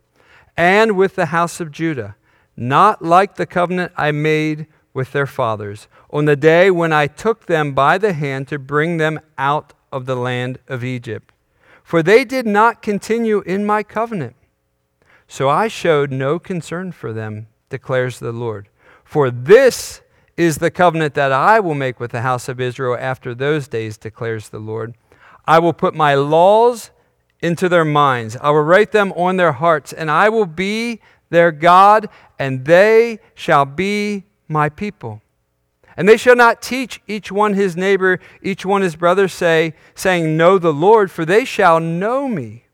and 0.57 0.97
with 0.97 1.14
the 1.17 1.26
house 1.26 1.61
of 1.61 1.73
Judah, 1.73 2.17
not 2.57 3.02
like 3.02 3.35
the 3.35 3.47
covenant 3.47 3.93
I 3.97 4.12
made 4.12 4.67
with 4.95 5.12
their 5.12 5.26
fathers 5.26 5.88
on 6.11 6.25
the 6.25 6.37
day 6.37 6.71
when 6.71 6.93
I 6.93 7.09
took 7.09 7.47
them 7.47 7.75
by 7.75 7.99
the 7.99 8.12
hand 8.12 8.47
to 8.49 8.59
bring 8.59 8.97
them 8.97 9.21
out 9.37 9.73
of 9.90 10.07
the 10.07 10.14
land 10.14 10.59
of 10.69 10.85
Egypt. 10.85 11.33
For 11.83 12.02
they 12.02 12.25
did 12.25 12.47
not 12.47 12.81
continue 12.81 13.40
in 13.40 13.67
my 13.67 13.83
covenant. 13.83 14.37
So 15.26 15.49
I 15.49 15.69
showed 15.69 16.12
no 16.12 16.38
concern 16.38 16.93
for 16.93 17.12
them, 17.12 17.49
declares 17.75 18.21
the 18.21 18.31
Lord. 18.31 18.69
For 19.02 19.33
this 19.33 20.00
is 20.37 20.59
the 20.59 20.71
covenant 20.71 21.14
that 21.14 21.33
I 21.33 21.59
will 21.59 21.75
make 21.75 21.99
with 21.99 22.12
the 22.12 22.21
house 22.21 22.49
of 22.49 22.61
Israel 22.61 22.97
after 22.97 23.35
those 23.35 23.66
days, 23.66 23.97
declares 23.97 24.49
the 24.49 24.61
Lord. 24.61 24.95
I 25.45 25.59
will 25.59 25.73
put 25.73 25.93
my 25.93 26.14
laws 26.14 26.93
into 27.40 27.69
their 27.69 27.85
minds, 27.85 28.37
I 28.40 28.50
will 28.50 28.62
write 28.62 28.93
them 28.93 29.12
on 29.16 29.38
their 29.38 29.50
hearts, 29.50 29.93
and 29.93 30.09
I 30.09 30.28
will 30.28 30.47
be 30.47 31.00
their 31.31 31.50
God, 31.50 32.09
and 32.38 32.64
they 32.64 33.19
shall 33.35 33.64
be 33.64 34.23
my 34.47 34.69
people. 34.69 35.21
And 35.97 36.09
they 36.09 36.16
shall 36.16 36.37
not 36.37 36.62
teach 36.62 37.02
each 37.09 37.33
one 37.33 37.54
his 37.54 37.76
neighbor, 37.76 38.21
each 38.40 38.64
one 38.64 38.83
his 38.83 38.95
brother, 38.95 39.26
say, 39.26 39.75
saying, 39.97 40.37
Know 40.37 40.59
the 40.59 40.73
Lord, 40.73 41.11
for 41.11 41.25
they 41.25 41.45
shall 41.45 41.81
know 41.81 42.28
me, 42.28 42.66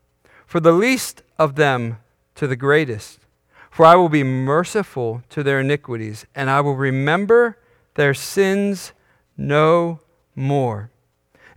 for 0.45 0.59
the 0.59 0.71
least 0.71 1.23
of 1.39 1.55
them 1.55 1.97
to 2.35 2.45
the 2.45 2.55
greatest. 2.55 3.20
For 3.71 3.85
I 3.85 3.95
will 3.95 4.09
be 4.09 4.23
merciful 4.23 5.23
to 5.29 5.41
their 5.41 5.61
iniquities, 5.61 6.27
and 6.35 6.51
I 6.51 6.61
will 6.61 6.75
remember 6.75 7.57
their 7.95 8.13
sins 8.13 8.93
no 9.35 10.01
more. 10.35 10.91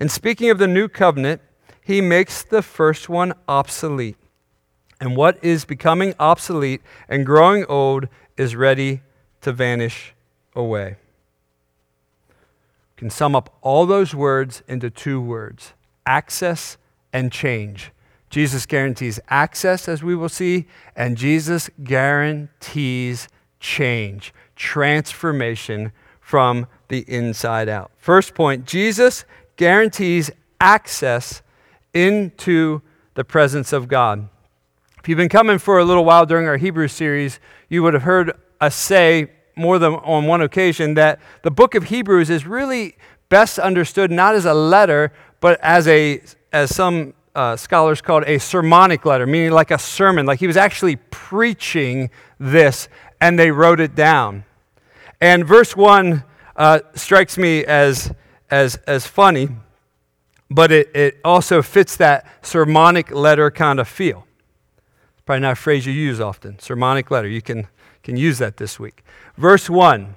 And 0.00 0.10
speaking 0.10 0.48
of 0.48 0.56
the 0.56 0.66
new 0.66 0.88
covenant, 0.88 1.42
he 1.82 2.00
makes 2.00 2.42
the 2.42 2.62
first 2.62 3.10
one 3.10 3.34
obsolete. 3.46 4.16
And 4.98 5.14
what 5.14 5.38
is 5.44 5.66
becoming 5.66 6.14
obsolete 6.18 6.80
and 7.06 7.26
growing 7.26 7.66
old 7.66 8.08
is 8.38 8.56
ready 8.56 9.02
to 9.42 9.52
vanish 9.52 10.14
away 10.56 10.96
can 12.96 13.10
sum 13.10 13.34
up 13.34 13.54
all 13.60 13.86
those 13.86 14.14
words 14.14 14.62
into 14.66 14.88
two 14.90 15.20
words 15.20 15.74
access 16.06 16.76
and 17.12 17.30
change. 17.32 17.90
Jesus 18.34 18.66
guarantees 18.66 19.20
access, 19.28 19.86
as 19.86 20.02
we 20.02 20.16
will 20.16 20.28
see, 20.28 20.66
and 20.96 21.16
Jesus 21.16 21.70
guarantees 21.84 23.28
change, 23.60 24.34
transformation 24.56 25.92
from 26.20 26.66
the 26.88 27.04
inside 27.06 27.68
out. 27.68 27.92
First 27.96 28.34
point 28.34 28.64
Jesus 28.64 29.24
guarantees 29.56 30.32
access 30.60 31.42
into 31.92 32.82
the 33.14 33.22
presence 33.22 33.72
of 33.72 33.86
God. 33.86 34.28
If 34.98 35.08
you've 35.08 35.16
been 35.16 35.28
coming 35.28 35.58
for 35.58 35.78
a 35.78 35.84
little 35.84 36.04
while 36.04 36.26
during 36.26 36.48
our 36.48 36.56
Hebrew 36.56 36.88
series, 36.88 37.38
you 37.68 37.84
would 37.84 37.94
have 37.94 38.02
heard 38.02 38.32
us 38.60 38.74
say 38.74 39.30
more 39.54 39.78
than 39.78 39.94
on 39.94 40.26
one 40.26 40.40
occasion 40.40 40.94
that 40.94 41.20
the 41.42 41.52
book 41.52 41.76
of 41.76 41.84
Hebrews 41.84 42.30
is 42.30 42.48
really 42.48 42.96
best 43.28 43.60
understood 43.60 44.10
not 44.10 44.34
as 44.34 44.44
a 44.44 44.54
letter, 44.54 45.12
but 45.38 45.60
as 45.60 45.86
a 45.86 46.20
as 46.52 46.74
some 46.74 47.14
uh, 47.34 47.56
scholars 47.56 48.00
call 48.00 48.22
it 48.22 48.28
a 48.28 48.38
sermonic 48.38 49.04
letter, 49.04 49.26
meaning 49.26 49.50
like 49.50 49.70
a 49.70 49.78
sermon, 49.78 50.26
like 50.26 50.38
he 50.38 50.46
was 50.46 50.56
actually 50.56 50.96
preaching 50.96 52.10
this, 52.38 52.88
and 53.20 53.38
they 53.38 53.50
wrote 53.50 53.80
it 53.80 53.94
down. 53.94 54.44
And 55.20 55.46
verse 55.46 55.76
one 55.76 56.24
uh, 56.56 56.80
strikes 56.94 57.36
me 57.36 57.64
as 57.64 58.12
as 58.50 58.76
as 58.86 59.06
funny, 59.06 59.48
but 60.50 60.70
it, 60.70 60.94
it 60.94 61.20
also 61.24 61.62
fits 61.62 61.96
that 61.96 62.26
sermonic 62.42 63.10
letter 63.10 63.50
kind 63.50 63.80
of 63.80 63.88
feel. 63.88 64.26
It's 65.14 65.22
probably 65.24 65.40
not 65.40 65.52
a 65.52 65.56
phrase 65.56 65.86
you 65.86 65.92
use 65.92 66.20
often. 66.20 66.58
Sermonic 66.58 67.10
letter. 67.10 67.28
You 67.28 67.42
can 67.42 67.68
can 68.02 68.16
use 68.16 68.38
that 68.38 68.58
this 68.58 68.78
week. 68.78 69.02
Verse 69.36 69.68
1. 69.68 70.14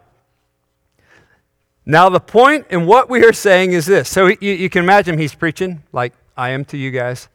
Now, 1.85 2.09
the 2.09 2.19
point 2.19 2.67
in 2.69 2.85
what 2.85 3.09
we 3.09 3.23
are 3.23 3.31
saying 3.31 3.71
is 3.71 3.85
this. 3.85 4.09
So 4.09 4.27
you, 4.27 4.51
you 4.51 4.69
can 4.69 4.83
imagine 4.83 5.17
he's 5.17 5.33
preaching 5.33 5.83
like 5.93 6.13
I 6.37 6.49
am 6.51 6.63
to 6.65 6.77
you 6.77 6.91
guys. 6.91 7.29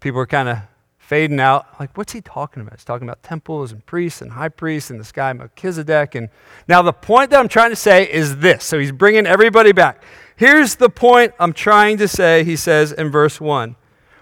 People 0.00 0.18
are 0.20 0.26
kind 0.26 0.48
of 0.48 0.58
fading 0.98 1.38
out. 1.38 1.66
Like, 1.78 1.96
what's 1.96 2.12
he 2.12 2.22
talking 2.22 2.62
about? 2.62 2.74
He's 2.74 2.84
talking 2.84 3.06
about 3.06 3.22
temples 3.22 3.70
and 3.70 3.84
priests 3.84 4.22
and 4.22 4.32
high 4.32 4.48
priests 4.48 4.90
and 4.90 4.98
this 4.98 5.12
guy 5.12 5.32
Melchizedek. 5.34 6.14
And 6.14 6.30
now, 6.66 6.82
the 6.82 6.92
point 6.92 7.30
that 7.30 7.38
I'm 7.38 7.48
trying 7.48 7.70
to 7.70 7.76
say 7.76 8.10
is 8.10 8.38
this. 8.38 8.64
So 8.64 8.78
he's 8.78 8.92
bringing 8.92 9.26
everybody 9.26 9.72
back. 9.72 10.02
Here's 10.36 10.76
the 10.76 10.88
point 10.88 11.34
I'm 11.38 11.52
trying 11.52 11.98
to 11.98 12.08
say, 12.08 12.44
he 12.44 12.56
says 12.56 12.92
in 12.92 13.10
verse 13.10 13.40
1. 13.40 13.76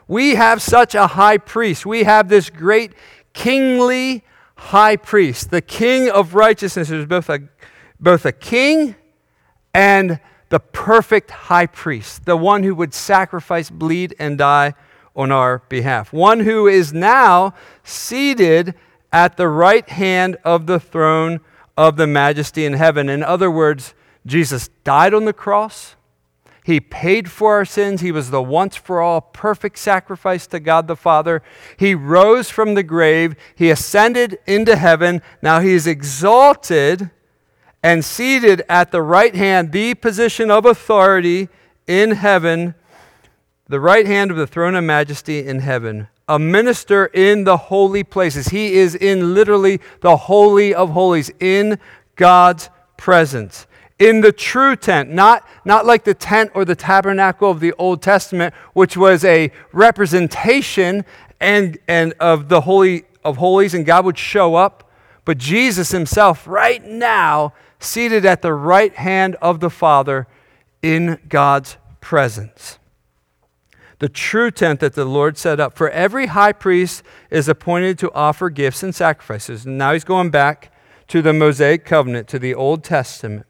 We 0.08 0.34
have 0.34 0.60
such 0.60 0.94
a 0.94 1.06
high 1.06 1.38
priest. 1.38 1.86
We 1.86 2.02
have 2.02 2.28
this 2.28 2.50
great 2.50 2.92
kingly 3.32 4.24
high 4.56 4.96
priest, 4.96 5.50
the 5.50 5.62
king 5.62 6.10
of 6.10 6.34
righteousness, 6.34 6.88
who's 6.88 7.06
both 7.06 7.28
a, 7.28 7.40
both 7.98 8.26
a 8.26 8.32
king 8.32 8.94
and 9.72 10.20
the 10.54 10.60
perfect 10.60 11.32
high 11.32 11.66
priest, 11.66 12.26
the 12.26 12.36
one 12.36 12.62
who 12.62 12.76
would 12.76 12.94
sacrifice, 12.94 13.70
bleed, 13.70 14.14
and 14.20 14.38
die 14.38 14.72
on 15.16 15.32
our 15.32 15.58
behalf. 15.68 16.12
One 16.12 16.38
who 16.38 16.68
is 16.68 16.92
now 16.92 17.54
seated 17.82 18.72
at 19.12 19.36
the 19.36 19.48
right 19.48 19.88
hand 19.88 20.36
of 20.44 20.68
the 20.68 20.78
throne 20.78 21.40
of 21.76 21.96
the 21.96 22.06
majesty 22.06 22.64
in 22.64 22.74
heaven. 22.74 23.08
In 23.08 23.24
other 23.24 23.50
words, 23.50 23.94
Jesus 24.24 24.70
died 24.84 25.12
on 25.12 25.24
the 25.24 25.32
cross. 25.32 25.96
He 26.62 26.78
paid 26.78 27.28
for 27.28 27.54
our 27.54 27.64
sins. 27.64 28.00
He 28.00 28.12
was 28.12 28.30
the 28.30 28.40
once 28.40 28.76
for 28.76 29.00
all 29.00 29.22
perfect 29.22 29.76
sacrifice 29.76 30.46
to 30.46 30.60
God 30.60 30.86
the 30.86 30.94
Father. 30.94 31.42
He 31.76 31.96
rose 31.96 32.48
from 32.48 32.74
the 32.74 32.84
grave. 32.84 33.34
He 33.56 33.70
ascended 33.70 34.38
into 34.46 34.76
heaven. 34.76 35.20
Now 35.42 35.58
he 35.58 35.72
is 35.72 35.88
exalted 35.88 37.10
and 37.84 38.02
seated 38.02 38.62
at 38.66 38.90
the 38.90 39.02
right 39.02 39.34
hand, 39.34 39.70
the 39.70 39.94
position 39.94 40.50
of 40.50 40.64
authority 40.64 41.50
in 41.86 42.12
heaven, 42.12 42.74
the 43.68 43.78
right 43.78 44.06
hand 44.06 44.30
of 44.30 44.38
the 44.38 44.46
throne 44.46 44.74
of 44.74 44.82
majesty 44.82 45.46
in 45.46 45.58
heaven. 45.58 46.08
A 46.26 46.38
minister 46.38 47.04
in 47.06 47.44
the 47.44 47.58
holy 47.58 48.02
places. 48.02 48.48
He 48.48 48.72
is 48.72 48.94
in 48.94 49.34
literally 49.34 49.80
the 50.00 50.16
holy 50.16 50.74
of 50.74 50.90
holies, 50.90 51.30
in 51.38 51.78
God's 52.16 52.70
presence 52.96 53.66
in 53.98 54.22
the 54.22 54.32
true 54.32 54.74
tent, 54.74 55.10
not, 55.10 55.46
not 55.64 55.86
like 55.86 56.02
the 56.02 56.14
tent 56.14 56.50
or 56.54 56.64
the 56.64 56.74
tabernacle 56.74 57.48
of 57.48 57.60
the 57.60 57.72
Old 57.74 58.02
Testament, 58.02 58.52
which 58.72 58.96
was 58.96 59.24
a 59.24 59.52
representation 59.72 61.04
and, 61.40 61.78
and 61.86 62.12
of 62.18 62.48
the 62.48 62.62
Holy 62.62 63.04
of 63.24 63.36
Holies, 63.36 63.72
and 63.72 63.86
God 63.86 64.04
would 64.04 64.18
show 64.18 64.56
up. 64.56 64.90
But 65.24 65.38
Jesus 65.38 65.92
himself, 65.92 66.46
right 66.46 66.84
now, 66.84 67.54
seated 67.78 68.24
at 68.24 68.42
the 68.42 68.52
right 68.52 68.94
hand 68.94 69.36
of 69.36 69.60
the 69.60 69.70
Father 69.70 70.26
in 70.82 71.18
God's 71.28 71.76
presence. 72.00 72.78
The 73.98 74.08
true 74.08 74.50
tent 74.50 74.80
that 74.80 74.94
the 74.94 75.04
Lord 75.04 75.38
set 75.38 75.60
up. 75.60 75.76
For 75.76 75.88
every 75.90 76.26
high 76.26 76.52
priest 76.52 77.02
is 77.30 77.48
appointed 77.48 77.98
to 78.00 78.12
offer 78.12 78.50
gifts 78.50 78.82
and 78.82 78.94
sacrifices. 78.94 79.64
And 79.64 79.78
now 79.78 79.92
he's 79.92 80.04
going 80.04 80.30
back 80.30 80.72
to 81.08 81.22
the 81.22 81.32
Mosaic 81.32 81.84
covenant, 81.84 82.28
to 82.28 82.38
the 82.38 82.54
Old 82.54 82.84
Testament. 82.84 83.46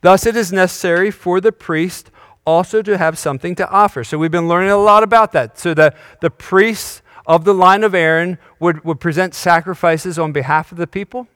Thus, 0.00 0.26
it 0.26 0.36
is 0.36 0.52
necessary 0.52 1.10
for 1.10 1.40
the 1.40 1.52
priest 1.52 2.10
also 2.46 2.82
to 2.82 2.98
have 2.98 3.16
something 3.16 3.54
to 3.54 3.68
offer. 3.70 4.04
So, 4.04 4.18
we've 4.18 4.30
been 4.30 4.48
learning 4.48 4.70
a 4.70 4.76
lot 4.76 5.02
about 5.02 5.32
that. 5.32 5.58
So, 5.58 5.72
the, 5.72 5.94
the 6.20 6.30
priests 6.30 7.00
of 7.26 7.44
the 7.44 7.54
line 7.54 7.84
of 7.84 7.94
Aaron 7.94 8.36
would, 8.60 8.84
would 8.84 9.00
present 9.00 9.34
sacrifices 9.34 10.18
on 10.18 10.32
behalf 10.32 10.72
of 10.72 10.78
the 10.78 10.86
people 10.86 11.26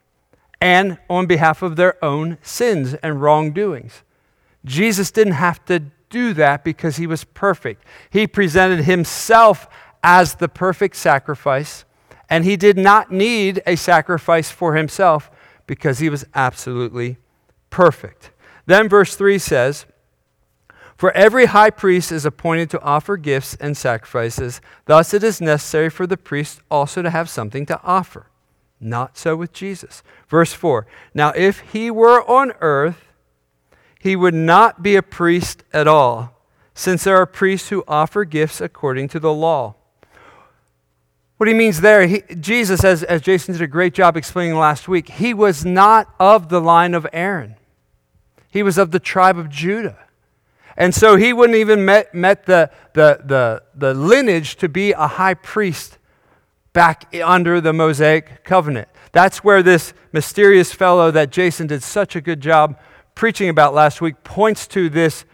and 0.61 0.99
on 1.09 1.27
behalf 1.27 1.62
of 1.62 1.77
their 1.77 2.03
own 2.05 2.38
sins 2.43 2.95
and 2.95 3.23
wrongdoings. 3.23 4.03
Jesus 4.65 5.11
didn't 5.11 5.35
have 5.35 5.65
to 5.67 5.85
do 6.11 6.33
that 6.35 6.65
because 6.65 6.97
he 6.97 7.07
was 7.07 7.25
perfect. 7.25 7.85
He 8.11 8.27
presented 8.27 8.85
himself 8.85 9.69
as 10.03 10.37
the 10.37 10.49
perfect 10.49 10.97
sacrifice, 10.97 11.85
and 12.29 12.45
he 12.45 12.57
did 12.57 12.77
not 12.77 13.12
need 13.12 13.62
a 13.67 13.77
sacrifice 13.77 14.50
for 14.50 14.75
himself 14.75 15.31
because 15.67 15.99
he 15.99 16.09
was 16.09 16.25
absolutely 16.35 17.19
perfect. 17.71 18.31
Then 18.67 18.88
verse 18.88 19.15
3 19.17 19.38
says, 19.38 19.87
For 20.97 21.12
every 21.12 21.47
high 21.47 21.71
priest 21.71 22.11
is 22.12 22.25
appointed 22.25 22.71
to 22.71 22.83
offer 22.83 23.17
gifts 23.17 23.55
and 23.57 23.77
sacrifices. 23.77 24.61
Thus 24.87 25.15
it 25.15 25.23
is 25.23 25.41
necessary 25.41 25.91
for 25.91 26.07
the 26.07 26.17
priest 26.17 26.61
also 26.71 27.03
to 27.03 27.11
have 27.11 27.29
something 27.29 27.67
to 27.67 27.81
offer. 27.83 28.27
Not 28.81 29.19
so 29.19 29.37
with 29.37 29.53
Jesus. 29.53 30.03
Verse 30.29 30.53
4 30.53 30.87
Now, 31.15 31.33
if 31.35 31.61
he 31.73 31.91
were 31.91 32.23
on 32.29 32.53
earth, 32.61 33.05
he 33.99 34.15
would 34.15 34.35
not 34.35 34.83
be 34.83 34.97
a 34.97 35.03
priest 35.03 35.65
at 35.73 35.89
all, 35.89 36.35
since 36.75 37.05
there 37.05 37.17
are 37.17 37.27
priests 37.27 37.71
who 37.71 37.85
offer 37.89 38.25
gifts 38.25 38.61
according 38.61 39.09
to 39.09 39.21
the 39.21 39.33
law. 39.33 39.75
What 41.37 41.49
he 41.49 41.55
means 41.55 41.81
there, 41.81 42.07
he, 42.07 42.23
Jesus, 42.41 42.85
as, 42.85 43.05
as 43.05 43.23
Jason 43.23 43.53
did 43.55 43.63
a 43.63 43.69
great 43.69 43.95
job 43.95 44.17
explaining 44.17 44.57
last 44.57 44.89
week, 44.89 45.09
he 45.09 45.33
was 45.33 45.65
not 45.65 46.13
of 46.19 46.49
the 46.49 46.61
line 46.61 46.95
of 46.95 47.07
Aaron. 47.13 47.55
He 48.51 48.63
was 48.63 48.79
of 48.79 48.91
the 48.91 48.99
tribe 48.99 49.39
of 49.39 49.49
Judah. 49.49 49.99
And 50.77 50.95
so 50.95 51.17
he 51.17 51.33
wouldn't 51.33 51.59
even 51.59 51.85
met, 51.85 52.15
met 52.15 52.47
the, 52.47 52.71
the, 52.93 53.21
the, 53.25 53.63
the 53.75 53.95
lineage 53.95 54.57
to 54.57 54.69
be 54.69 54.93
a 54.93 55.07
high 55.07 55.35
priest 55.35 55.98
back 56.73 57.15
under 57.23 57.61
the 57.61 57.73
Mosaic 57.73 58.45
covenant. 58.45 58.89
That's 59.13 59.39
where 59.39 59.63
this 59.63 59.95
mysterious 60.13 60.73
fellow 60.73 61.11
that 61.11 61.31
Jason 61.31 61.67
did 61.67 61.83
such 61.83 62.15
a 62.15 62.21
good 62.21 62.41
job 62.41 62.79
preaching 63.15 63.49
about 63.49 63.75
last 63.75 64.01
week 64.01 64.23
points 64.23 64.67
to 64.69 64.89
this 64.89 65.25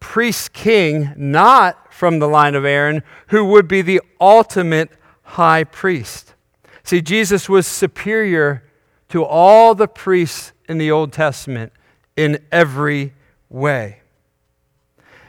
priest 0.00 0.52
king, 0.52 1.12
not 1.16 1.92
from 1.92 2.18
the 2.18 2.26
line 2.26 2.54
of 2.54 2.64
Aaron, 2.64 3.02
who 3.28 3.44
would 3.44 3.68
be 3.68 3.82
the 3.82 4.00
ultimate 4.20 4.90
high 5.22 5.64
priest. 5.64 6.34
See, 6.82 7.00
Jesus 7.00 7.48
was 7.48 7.66
superior 7.66 8.64
to 9.10 9.24
all 9.24 9.74
the 9.74 9.86
priests 9.86 10.52
in 10.68 10.78
the 10.78 10.90
Old 10.90 11.12
Testament 11.12 11.72
in 12.16 12.38
every 12.50 13.12
way. 13.48 14.00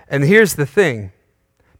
And 0.07 0.23
here's 0.23 0.55
the 0.55 0.65
thing 0.65 1.11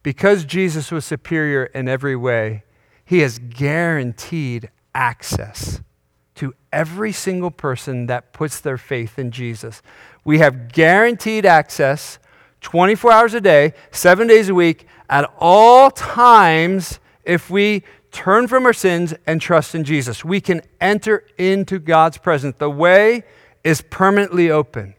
because 0.02 0.44
Jesus 0.44 0.90
was 0.90 1.04
superior 1.04 1.64
in 1.66 1.88
every 1.88 2.16
way, 2.16 2.64
he 3.12 3.18
has 3.18 3.38
guaranteed 3.38 4.70
access 4.94 5.82
to 6.34 6.54
every 6.72 7.12
single 7.12 7.50
person 7.50 8.06
that 8.06 8.32
puts 8.32 8.58
their 8.58 8.78
faith 8.78 9.18
in 9.18 9.30
Jesus. 9.30 9.82
We 10.24 10.38
have 10.38 10.72
guaranteed 10.72 11.44
access 11.44 12.18
24 12.62 13.12
hours 13.12 13.34
a 13.34 13.40
day, 13.42 13.74
seven 13.90 14.28
days 14.28 14.48
a 14.48 14.54
week, 14.54 14.86
at 15.10 15.30
all 15.38 15.90
times 15.90 17.00
if 17.22 17.50
we 17.50 17.82
turn 18.12 18.48
from 18.48 18.64
our 18.64 18.72
sins 18.72 19.12
and 19.26 19.42
trust 19.42 19.74
in 19.74 19.84
Jesus. 19.84 20.24
We 20.24 20.40
can 20.40 20.62
enter 20.80 21.24
into 21.36 21.78
God's 21.78 22.16
presence. 22.16 22.56
The 22.56 22.70
way 22.70 23.24
is 23.62 23.82
permanently 23.82 24.50
open 24.50 24.94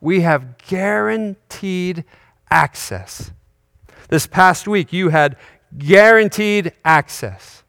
we 0.00 0.22
have 0.22 0.58
guaranteed 0.58 2.02
access. 2.50 3.30
This 4.08 4.26
past 4.26 4.66
week, 4.66 4.92
you 4.92 5.10
had 5.10 5.36
guaranteed 5.76 6.72
access. 6.84 7.62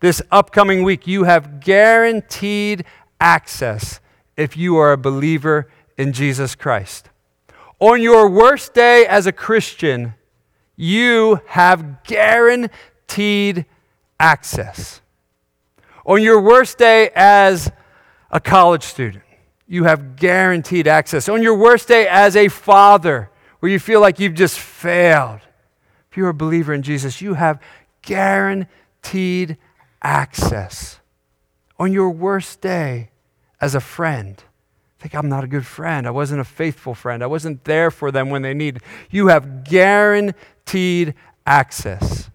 This 0.00 0.22
upcoming 0.30 0.82
week, 0.82 1.06
you 1.06 1.24
have 1.24 1.60
guaranteed 1.60 2.84
access 3.20 4.00
if 4.36 4.56
you 4.56 4.76
are 4.76 4.92
a 4.92 4.96
believer 4.96 5.68
in 5.96 6.12
Jesus 6.12 6.54
Christ. 6.54 7.10
On 7.80 8.00
your 8.00 8.28
worst 8.28 8.74
day 8.74 9.06
as 9.06 9.26
a 9.26 9.32
Christian, 9.32 10.14
you 10.76 11.40
have 11.46 12.04
guaranteed 12.04 13.66
access. 14.20 15.00
On 16.06 16.22
your 16.22 16.40
worst 16.40 16.78
day 16.78 17.10
as 17.14 17.70
a 18.30 18.40
college 18.40 18.84
student, 18.84 19.24
you 19.66 19.84
have 19.84 20.16
guaranteed 20.16 20.88
access. 20.88 21.28
On 21.28 21.42
your 21.42 21.54
worst 21.54 21.88
day 21.88 22.06
as 22.08 22.36
a 22.36 22.48
father, 22.48 23.30
where 23.60 23.70
you 23.70 23.78
feel 23.78 24.00
like 24.00 24.18
you've 24.18 24.34
just 24.34 24.58
failed, 24.58 25.40
if 26.10 26.16
you're 26.16 26.28
a 26.28 26.34
believer 26.34 26.72
in 26.72 26.82
Jesus, 26.82 27.20
you 27.20 27.34
have 27.34 27.60
guaranteed 28.02 29.56
access. 30.02 31.00
On 31.78 31.92
your 31.92 32.10
worst 32.10 32.60
day 32.60 33.10
as 33.60 33.74
a 33.74 33.80
friend, 33.80 34.42
think 34.98 35.14
I'm 35.14 35.28
not 35.28 35.44
a 35.44 35.46
good 35.46 35.66
friend. 35.66 36.06
I 36.06 36.10
wasn't 36.10 36.40
a 36.40 36.44
faithful 36.44 36.94
friend. 36.94 37.22
I 37.22 37.26
wasn't 37.26 37.64
there 37.64 37.90
for 37.90 38.10
them 38.10 38.30
when 38.30 38.42
they 38.42 38.54
needed. 38.54 38.82
You 39.10 39.28
have 39.28 39.64
guaranteed 39.64 41.14
access. 41.46 42.30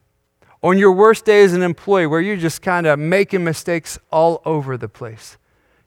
On 0.61 0.77
your 0.77 0.93
worst 0.93 1.25
day 1.25 1.43
as 1.43 1.53
an 1.53 1.61
employee, 1.61 2.07
where 2.07 2.21
you're 2.21 2.37
just 2.37 2.61
kind 2.61 2.87
of 2.87 2.97
making 2.97 3.43
mistakes 3.43 3.99
all 4.11 4.41
over 4.45 4.77
the 4.77 4.87
place, 4.87 5.37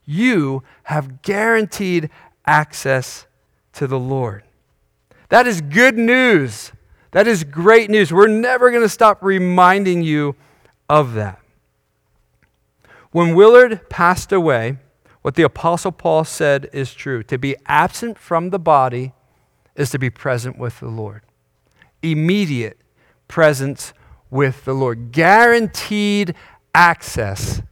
you 0.05 0.63
have 0.85 1.23
guaranteed 1.23 2.11
access 2.45 3.27
to 3.73 3.87
the 3.87 3.99
Lord. 3.99 4.45
That 5.31 5.47
is 5.47 5.61
good 5.63 5.97
news. 5.97 6.73
That 7.17 7.27
is 7.27 7.45
great 7.45 7.89
news. 7.89 8.13
We're 8.13 8.27
never 8.27 8.71
going 8.71 8.83
to 8.83 8.91
stop 8.91 9.23
reminding 9.23 10.03
you 10.03 10.37
of 10.87 11.15
that. 11.15 11.41
When 13.11 13.35
Willard 13.35 13.89
passed 13.89 14.33
away, 14.33 14.77
what 15.23 15.35
the 15.35 15.43
Apostle 15.43 15.93
Paul 15.93 16.25
said 16.25 16.69
is 16.75 16.93
true. 16.93 17.23
To 17.23 17.39
be 17.39 17.57
absent 17.65 18.19
from 18.19 18.51
the 18.51 18.59
body 18.59 19.15
is 19.77 19.89
to 19.93 19.99
be 19.99 20.11
present 20.11 20.59
with 20.59 20.79
the 20.79 20.89
Lord. 20.89 21.23
Immediate 22.03 22.77
presence 23.29 23.95
with 24.29 24.67
the 24.67 24.75
Lord. 24.75 25.11
Guaranteed 25.11 26.35
access 26.75 27.63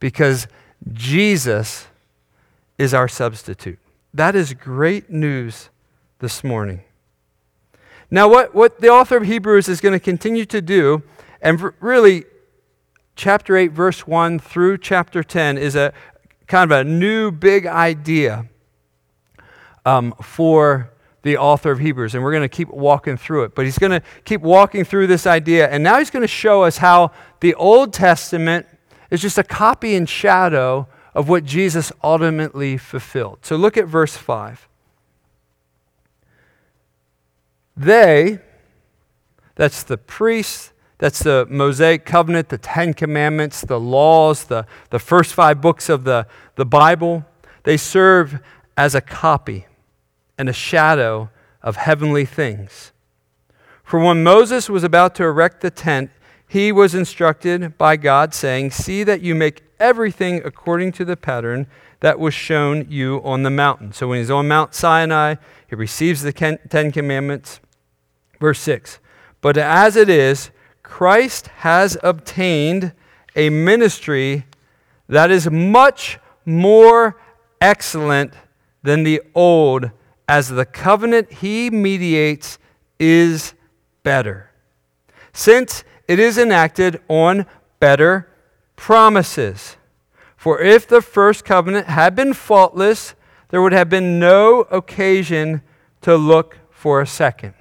because 0.00 0.48
Jesus 0.90 1.88
is 2.78 2.94
our 2.94 3.06
substitute. 3.06 3.78
That 4.14 4.34
is 4.34 4.54
great 4.54 5.10
news 5.10 5.68
this 6.20 6.42
morning. 6.42 6.84
Now, 8.10 8.28
what, 8.28 8.54
what 8.54 8.80
the 8.80 8.88
author 8.88 9.18
of 9.18 9.24
Hebrews 9.24 9.68
is 9.68 9.80
going 9.80 9.92
to 9.92 10.00
continue 10.00 10.46
to 10.46 10.62
do, 10.62 11.02
and 11.42 11.60
really, 11.80 12.24
chapter 13.16 13.56
8, 13.56 13.72
verse 13.72 14.06
1 14.06 14.38
through 14.38 14.78
chapter 14.78 15.22
10 15.22 15.58
is 15.58 15.76
a 15.76 15.92
kind 16.46 16.70
of 16.70 16.78
a 16.78 16.84
new 16.84 17.30
big 17.30 17.66
idea 17.66 18.46
um, 19.84 20.14
for 20.22 20.90
the 21.22 21.36
author 21.36 21.70
of 21.70 21.80
Hebrews, 21.80 22.14
and 22.14 22.24
we're 22.24 22.32
going 22.32 22.42
to 22.42 22.48
keep 22.48 22.68
walking 22.68 23.18
through 23.18 23.44
it. 23.44 23.54
But 23.54 23.66
he's 23.66 23.78
going 23.78 23.92
to 23.92 24.02
keep 24.24 24.40
walking 24.40 24.84
through 24.84 25.08
this 25.08 25.26
idea, 25.26 25.68
and 25.68 25.84
now 25.84 25.98
he's 25.98 26.10
going 26.10 26.22
to 26.22 26.28
show 26.28 26.62
us 26.62 26.78
how 26.78 27.12
the 27.40 27.54
Old 27.54 27.92
Testament 27.92 28.66
is 29.10 29.20
just 29.20 29.36
a 29.36 29.44
copy 29.44 29.94
and 29.94 30.08
shadow 30.08 30.88
of 31.14 31.28
what 31.28 31.44
Jesus 31.44 31.92
ultimately 32.02 32.78
fulfilled. 32.78 33.40
So 33.42 33.56
look 33.56 33.76
at 33.76 33.86
verse 33.86 34.16
5. 34.16 34.68
They, 37.78 38.40
that's 39.54 39.84
the 39.84 39.96
priests, 39.96 40.72
that's 40.98 41.20
the 41.20 41.46
Mosaic 41.48 42.04
covenant, 42.04 42.48
the 42.48 42.58
Ten 42.58 42.92
Commandments, 42.92 43.60
the 43.60 43.78
laws, 43.78 44.44
the, 44.44 44.66
the 44.90 44.98
first 44.98 45.32
five 45.32 45.60
books 45.60 45.88
of 45.88 46.02
the, 46.02 46.26
the 46.56 46.66
Bible, 46.66 47.24
they 47.62 47.76
serve 47.76 48.40
as 48.76 48.96
a 48.96 49.00
copy 49.00 49.66
and 50.36 50.48
a 50.48 50.52
shadow 50.52 51.30
of 51.62 51.76
heavenly 51.76 52.24
things. 52.24 52.92
For 53.84 54.00
when 54.00 54.24
Moses 54.24 54.68
was 54.68 54.82
about 54.82 55.14
to 55.14 55.24
erect 55.24 55.60
the 55.60 55.70
tent, 55.70 56.10
he 56.48 56.72
was 56.72 56.96
instructed 56.96 57.78
by 57.78 57.96
God, 57.96 58.34
saying, 58.34 58.72
See 58.72 59.04
that 59.04 59.20
you 59.22 59.36
make 59.36 59.62
everything 59.78 60.42
according 60.44 60.92
to 60.92 61.04
the 61.04 61.16
pattern 61.16 61.68
that 62.00 62.18
was 62.18 62.34
shown 62.34 62.86
you 62.88 63.20
on 63.22 63.44
the 63.44 63.50
mountain. 63.50 63.92
So 63.92 64.08
when 64.08 64.18
he's 64.18 64.30
on 64.30 64.48
Mount 64.48 64.74
Sinai, 64.74 65.36
he 65.68 65.76
receives 65.76 66.22
the 66.22 66.32
Ten 66.32 66.90
Commandments. 66.90 67.60
Verse 68.40 68.60
6 68.60 68.98
But 69.40 69.56
as 69.56 69.96
it 69.96 70.08
is, 70.08 70.50
Christ 70.82 71.48
has 71.58 71.96
obtained 72.02 72.92
a 73.36 73.50
ministry 73.50 74.46
that 75.08 75.30
is 75.30 75.50
much 75.50 76.18
more 76.44 77.20
excellent 77.60 78.34
than 78.82 79.02
the 79.02 79.20
old, 79.34 79.90
as 80.28 80.48
the 80.48 80.64
covenant 80.64 81.32
he 81.32 81.70
mediates 81.70 82.58
is 82.98 83.54
better, 84.02 84.50
since 85.32 85.84
it 86.06 86.18
is 86.18 86.38
enacted 86.38 87.00
on 87.08 87.46
better 87.80 88.28
promises. 88.76 89.76
For 90.36 90.60
if 90.60 90.86
the 90.86 91.02
first 91.02 91.44
covenant 91.44 91.86
had 91.86 92.14
been 92.14 92.32
faultless, 92.32 93.14
there 93.48 93.60
would 93.60 93.72
have 93.72 93.88
been 93.88 94.18
no 94.18 94.60
occasion 94.70 95.62
to 96.02 96.16
look 96.16 96.58
for 96.70 97.00
a 97.00 97.06
second. 97.06 97.54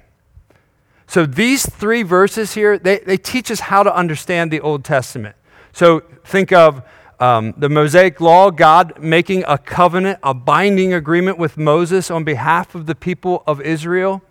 So 1.08 1.26
these 1.26 1.65
three 1.65 2.04
verses 2.04 2.54
here, 2.54 2.78
they, 2.78 3.00
they 3.00 3.17
teach 3.17 3.50
us 3.50 3.62
how 3.62 3.82
to 3.82 3.96
understand 3.96 4.52
the 4.52 4.60
Old 4.60 4.84
Testament. 4.84 5.36
So 5.72 6.02
think 6.26 6.52
of 6.52 6.84
um, 7.20 7.54
the 7.58 7.70
Mosaic 7.70 8.20
Law, 8.20 8.52
God 8.52 9.00
making 9.00 9.43
a 9.48 9.58
covenant, 9.58 10.20
a 10.22 10.34
binding 10.34 10.93
agreement 10.93 11.38
with 11.38 11.58
Moses 11.58 12.12
on 12.12 12.24
behalf 12.24 12.76
of 12.76 12.86
the 12.86 12.93
people 12.93 13.43
of 13.48 13.62
Israel. 13.62 14.22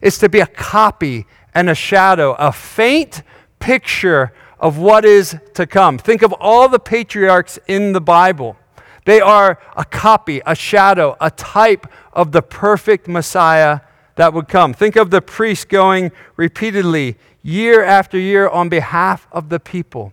It's 0.00 0.18
to 0.18 0.28
be 0.28 0.40
a 0.40 0.46
copy 0.46 1.26
and 1.54 1.68
a 1.68 1.74
shadow, 1.74 2.32
a 2.38 2.50
faint 2.52 3.22
picture 3.60 4.32
of 4.58 4.78
what 4.78 5.04
is 5.04 5.36
to 5.52 5.66
come. 5.66 5.98
Think 5.98 6.22
of 6.22 6.32
all 6.40 6.68
the 6.68 6.78
patriarchs 6.78 7.58
in 7.68 7.92
the 7.92 8.00
Bible. 8.00 8.56
They 9.04 9.20
are 9.20 9.58
a 9.76 9.84
copy, 9.84 10.40
a 10.46 10.54
shadow, 10.54 11.16
a 11.20 11.30
type 11.30 11.86
of 12.12 12.32
the 12.32 12.42
perfect 12.42 13.06
Messiah 13.06 13.80
that 14.16 14.32
would 14.32 14.48
come. 14.48 14.72
Think 14.72 14.96
of 14.96 15.10
the 15.10 15.20
priest 15.20 15.68
going 15.68 16.12
repeatedly, 16.36 17.16
year 17.42 17.82
after 17.82 18.18
year, 18.18 18.48
on 18.48 18.68
behalf 18.68 19.26
of 19.32 19.48
the 19.48 19.60
people. 19.60 20.12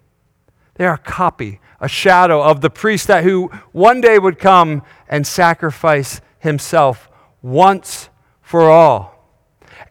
They 0.75 0.85
are 0.85 0.95
a 0.95 0.97
copy, 0.97 1.59
a 1.79 1.87
shadow 1.87 2.41
of 2.41 2.61
the 2.61 2.69
priest 2.69 3.07
that 3.07 3.23
who 3.23 3.51
one 3.71 4.01
day 4.01 4.17
would 4.17 4.39
come 4.39 4.81
and 5.07 5.25
sacrifice 5.27 6.21
himself 6.39 7.09
once 7.41 8.09
for 8.41 8.69
all. 8.69 9.11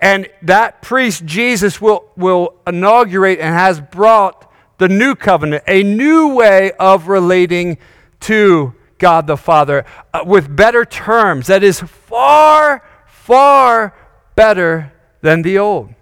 And 0.01 0.29
that 0.43 0.83
priest, 0.83 1.25
Jesus, 1.27 1.81
will, 1.81 2.11
will 2.17 2.55
inaugurate 2.67 3.39
and 3.39 3.55
has 3.55 3.81
brought 3.81 4.51
the 4.79 4.89
new 4.89 5.15
covenant, 5.15 5.63
a 5.69 5.83
new 5.83 6.35
way 6.35 6.73
of 6.73 7.09
relating 7.09 7.77
to 8.21 8.75
God 8.99 9.27
the 9.27 9.37
Father 9.37 9.85
uh, 10.15 10.23
with 10.25 10.55
better 10.55 10.85
terms 10.85 11.49
that 11.49 11.63
is 11.63 11.81
far, 11.81 12.83
far 13.07 13.95
better 14.35 14.93
than 15.21 15.43
the 15.43 15.59
old. 15.59 15.95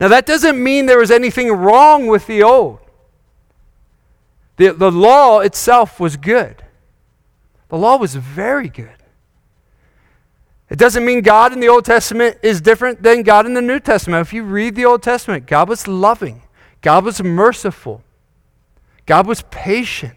Now, 0.00 0.08
that 0.08 0.26
doesn't 0.26 0.62
mean 0.62 0.86
there 0.86 0.98
was 0.98 1.10
anything 1.10 1.52
wrong 1.52 2.06
with 2.06 2.26
the 2.26 2.42
old. 2.42 2.80
The, 4.56 4.72
the 4.72 4.90
law 4.90 5.40
itself 5.40 5.98
was 5.98 6.16
good, 6.16 6.62
the 7.68 7.76
law 7.76 7.96
was 7.96 8.14
very 8.14 8.68
good. 8.68 8.90
It 10.70 10.78
doesn't 10.78 11.04
mean 11.04 11.20
God 11.20 11.52
in 11.52 11.60
the 11.60 11.68
Old 11.68 11.84
Testament 11.84 12.38
is 12.42 12.60
different 12.60 13.02
than 13.02 13.22
God 13.22 13.46
in 13.46 13.54
the 13.54 13.62
New 13.62 13.78
Testament. 13.78 14.26
If 14.26 14.32
you 14.32 14.42
read 14.42 14.74
the 14.74 14.86
Old 14.86 15.02
Testament, 15.02 15.46
God 15.46 15.68
was 15.68 15.86
loving, 15.86 16.42
God 16.80 17.04
was 17.04 17.22
merciful, 17.22 18.02
God 19.06 19.26
was 19.26 19.42
patient. 19.50 20.14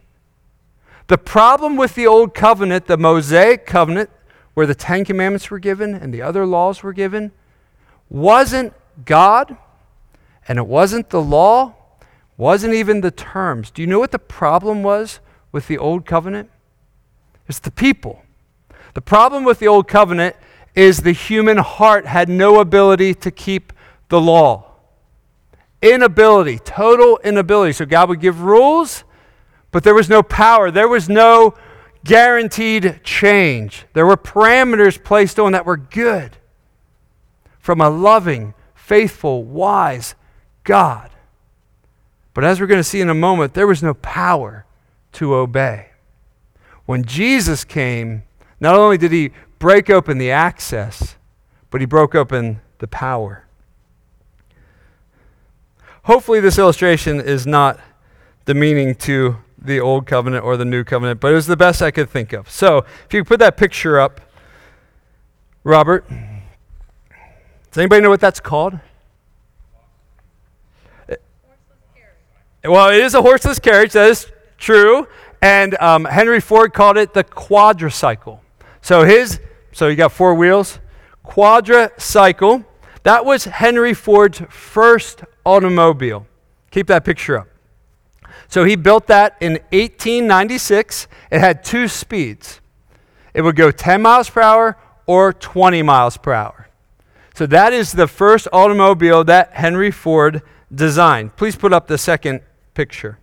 The 1.07 1.17
problem 1.17 1.77
with 1.77 1.95
the 1.95 2.07
Old 2.07 2.33
Covenant, 2.33 2.87
the 2.87 2.97
Mosaic 2.97 3.65
Covenant, 3.65 4.09
where 4.57 4.65
the 4.65 4.73
Ten 4.73 5.05
Commandments 5.05 5.51
were 5.51 5.59
given 5.59 5.93
and 5.93 6.11
the 6.11 6.23
other 6.23 6.43
laws 6.43 6.81
were 6.81 6.91
given 6.91 7.31
wasn't 8.09 8.73
God 9.05 9.55
and 10.47 10.57
it 10.57 10.65
wasn't 10.65 11.11
the 11.11 11.21
law, 11.21 11.75
wasn't 12.37 12.73
even 12.73 13.01
the 13.01 13.11
terms. 13.11 13.69
Do 13.69 13.83
you 13.83 13.87
know 13.87 13.99
what 13.99 14.09
the 14.09 14.17
problem 14.17 14.81
was 14.81 15.19
with 15.51 15.67
the 15.67 15.77
Old 15.77 16.07
Covenant? 16.07 16.49
It's 17.47 17.59
the 17.59 17.69
people. 17.69 18.23
The 18.95 19.01
problem 19.01 19.43
with 19.43 19.59
the 19.59 19.67
Old 19.67 19.87
Covenant 19.87 20.35
is 20.73 21.01
the 21.01 21.11
human 21.11 21.57
heart 21.57 22.07
had 22.07 22.27
no 22.27 22.59
ability 22.59 23.13
to 23.13 23.29
keep 23.29 23.71
the 24.09 24.19
law. 24.19 24.71
Inability, 25.83 26.57
total 26.57 27.19
inability. 27.23 27.73
So 27.73 27.85
God 27.85 28.09
would 28.09 28.21
give 28.21 28.41
rules, 28.41 29.03
but 29.69 29.83
there 29.83 29.93
was 29.93 30.09
no 30.09 30.23
power. 30.23 30.71
There 30.71 30.87
was 30.87 31.07
no 31.07 31.53
guaranteed 32.07 33.01
change. 33.03 33.85
There 33.93 34.05
were 34.05 34.17
parameters 34.17 35.01
placed 35.03 35.37
on 35.37 35.51
that 35.51 35.65
were 35.65 35.77
good 35.77 36.37
from 37.59 37.81
a 37.81 37.89
loving, 37.89 38.53
faithful, 38.73 39.43
wise 39.43 40.15
God. 40.63 41.11
But 42.33 42.45
as 42.45 42.61
we're 42.61 42.67
going 42.67 42.79
to 42.79 42.83
see 42.83 43.01
in 43.01 43.09
a 43.09 43.13
moment, 43.13 43.53
there 43.53 43.67
was 43.67 43.83
no 43.83 43.93
power 43.93 44.65
to 45.13 45.35
obey. 45.35 45.89
When 46.85 47.03
Jesus 47.03 47.65
came, 47.65 48.23
not 48.59 48.75
only 48.75 48.97
did 48.97 49.11
he 49.11 49.31
break 49.59 49.89
open 49.89 50.17
the 50.17 50.31
access, 50.31 51.17
but 51.69 51.81
he 51.81 51.85
broke 51.85 52.15
open 52.15 52.61
the 52.79 52.87
power. 52.87 53.43
Hopefully, 56.03 56.39
this 56.39 56.57
illustration 56.57 57.19
is 57.19 57.45
not 57.45 57.79
demeaning 58.45 58.95
to 58.95 59.37
the 59.57 59.79
old 59.79 60.05
covenant 60.05 60.43
or 60.43 60.57
the 60.57 60.65
new 60.65 60.83
covenant, 60.83 61.19
but 61.19 61.31
it 61.31 61.35
was 61.35 61.47
the 61.47 61.57
best 61.57 61.81
I 61.81 61.91
could 61.91 62.09
think 62.09 62.33
of. 62.33 62.49
So, 62.49 62.85
if 63.05 63.13
you 63.13 63.23
put 63.23 63.39
that 63.39 63.57
picture 63.57 63.99
up, 63.99 64.21
Robert, 65.63 66.07
does 66.09 67.77
anybody 67.77 68.01
know 68.01 68.09
what 68.09 68.19
that's 68.19 68.39
called? 68.39 68.79
Well, 72.63 72.89
it 72.89 73.01
is 73.01 73.13
a 73.13 73.21
horseless 73.21 73.59
carriage. 73.59 73.93
That 73.93 74.09
is 74.09 74.31
true. 74.57 75.07
And 75.41 75.77
um, 75.79 76.05
Henry 76.05 76.41
Ford 76.41 76.73
called 76.73 76.97
it 76.97 77.13
the 77.13 77.23
quadricycle. 77.23 78.39
So 78.81 79.03
his, 79.03 79.39
so 79.71 79.87
you 79.87 79.95
got 79.95 80.11
four 80.11 80.33
wheels, 80.35 80.79
quadricycle. 81.25 82.65
That 83.03 83.25
was 83.25 83.45
Henry 83.45 83.93
Ford's 83.93 84.41
first 84.49 85.23
automobile. 85.45 86.25
Keep 86.71 86.87
that 86.87 87.05
picture 87.05 87.37
up. 87.37 87.47
So 88.47 88.63
he 88.63 88.75
built 88.75 89.07
that 89.07 89.35
in 89.41 89.53
1896. 89.71 91.07
It 91.31 91.39
had 91.39 91.63
two 91.63 91.87
speeds. 91.87 92.61
It 93.33 93.41
would 93.41 93.55
go 93.55 93.71
10 93.71 94.01
miles 94.01 94.29
per 94.29 94.41
hour 94.41 94.77
or 95.05 95.33
20 95.33 95.81
miles 95.83 96.17
per 96.17 96.33
hour. 96.33 96.69
So 97.35 97.45
that 97.47 97.71
is 97.73 97.91
the 97.91 98.07
first 98.07 98.47
automobile 98.51 99.23
that 99.25 99.53
Henry 99.53 99.91
Ford 99.91 100.41
designed. 100.73 101.35
Please 101.35 101.55
put 101.55 101.71
up 101.71 101.87
the 101.87 101.97
second 101.97 102.41
picture. 102.73 103.19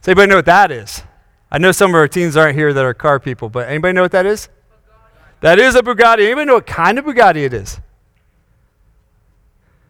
Does 0.00 0.08
anybody 0.08 0.30
know 0.30 0.36
what 0.36 0.46
that 0.46 0.70
is? 0.70 1.02
I 1.50 1.58
know 1.58 1.72
some 1.72 1.90
of 1.90 1.96
our 1.96 2.06
teens 2.06 2.36
aren't 2.36 2.54
here 2.54 2.72
that 2.72 2.84
are 2.84 2.94
car 2.94 3.18
people, 3.18 3.48
but 3.48 3.68
anybody 3.68 3.94
know 3.94 4.02
what 4.02 4.12
that 4.12 4.26
is? 4.26 4.48
Bugatti. 4.48 5.40
That 5.40 5.58
is 5.58 5.74
a 5.74 5.82
Bugatti. 5.82 6.26
Anybody 6.26 6.46
know 6.46 6.54
what 6.54 6.66
kind 6.66 6.98
of 6.98 7.06
Bugatti 7.06 7.44
it 7.44 7.54
is? 7.54 7.80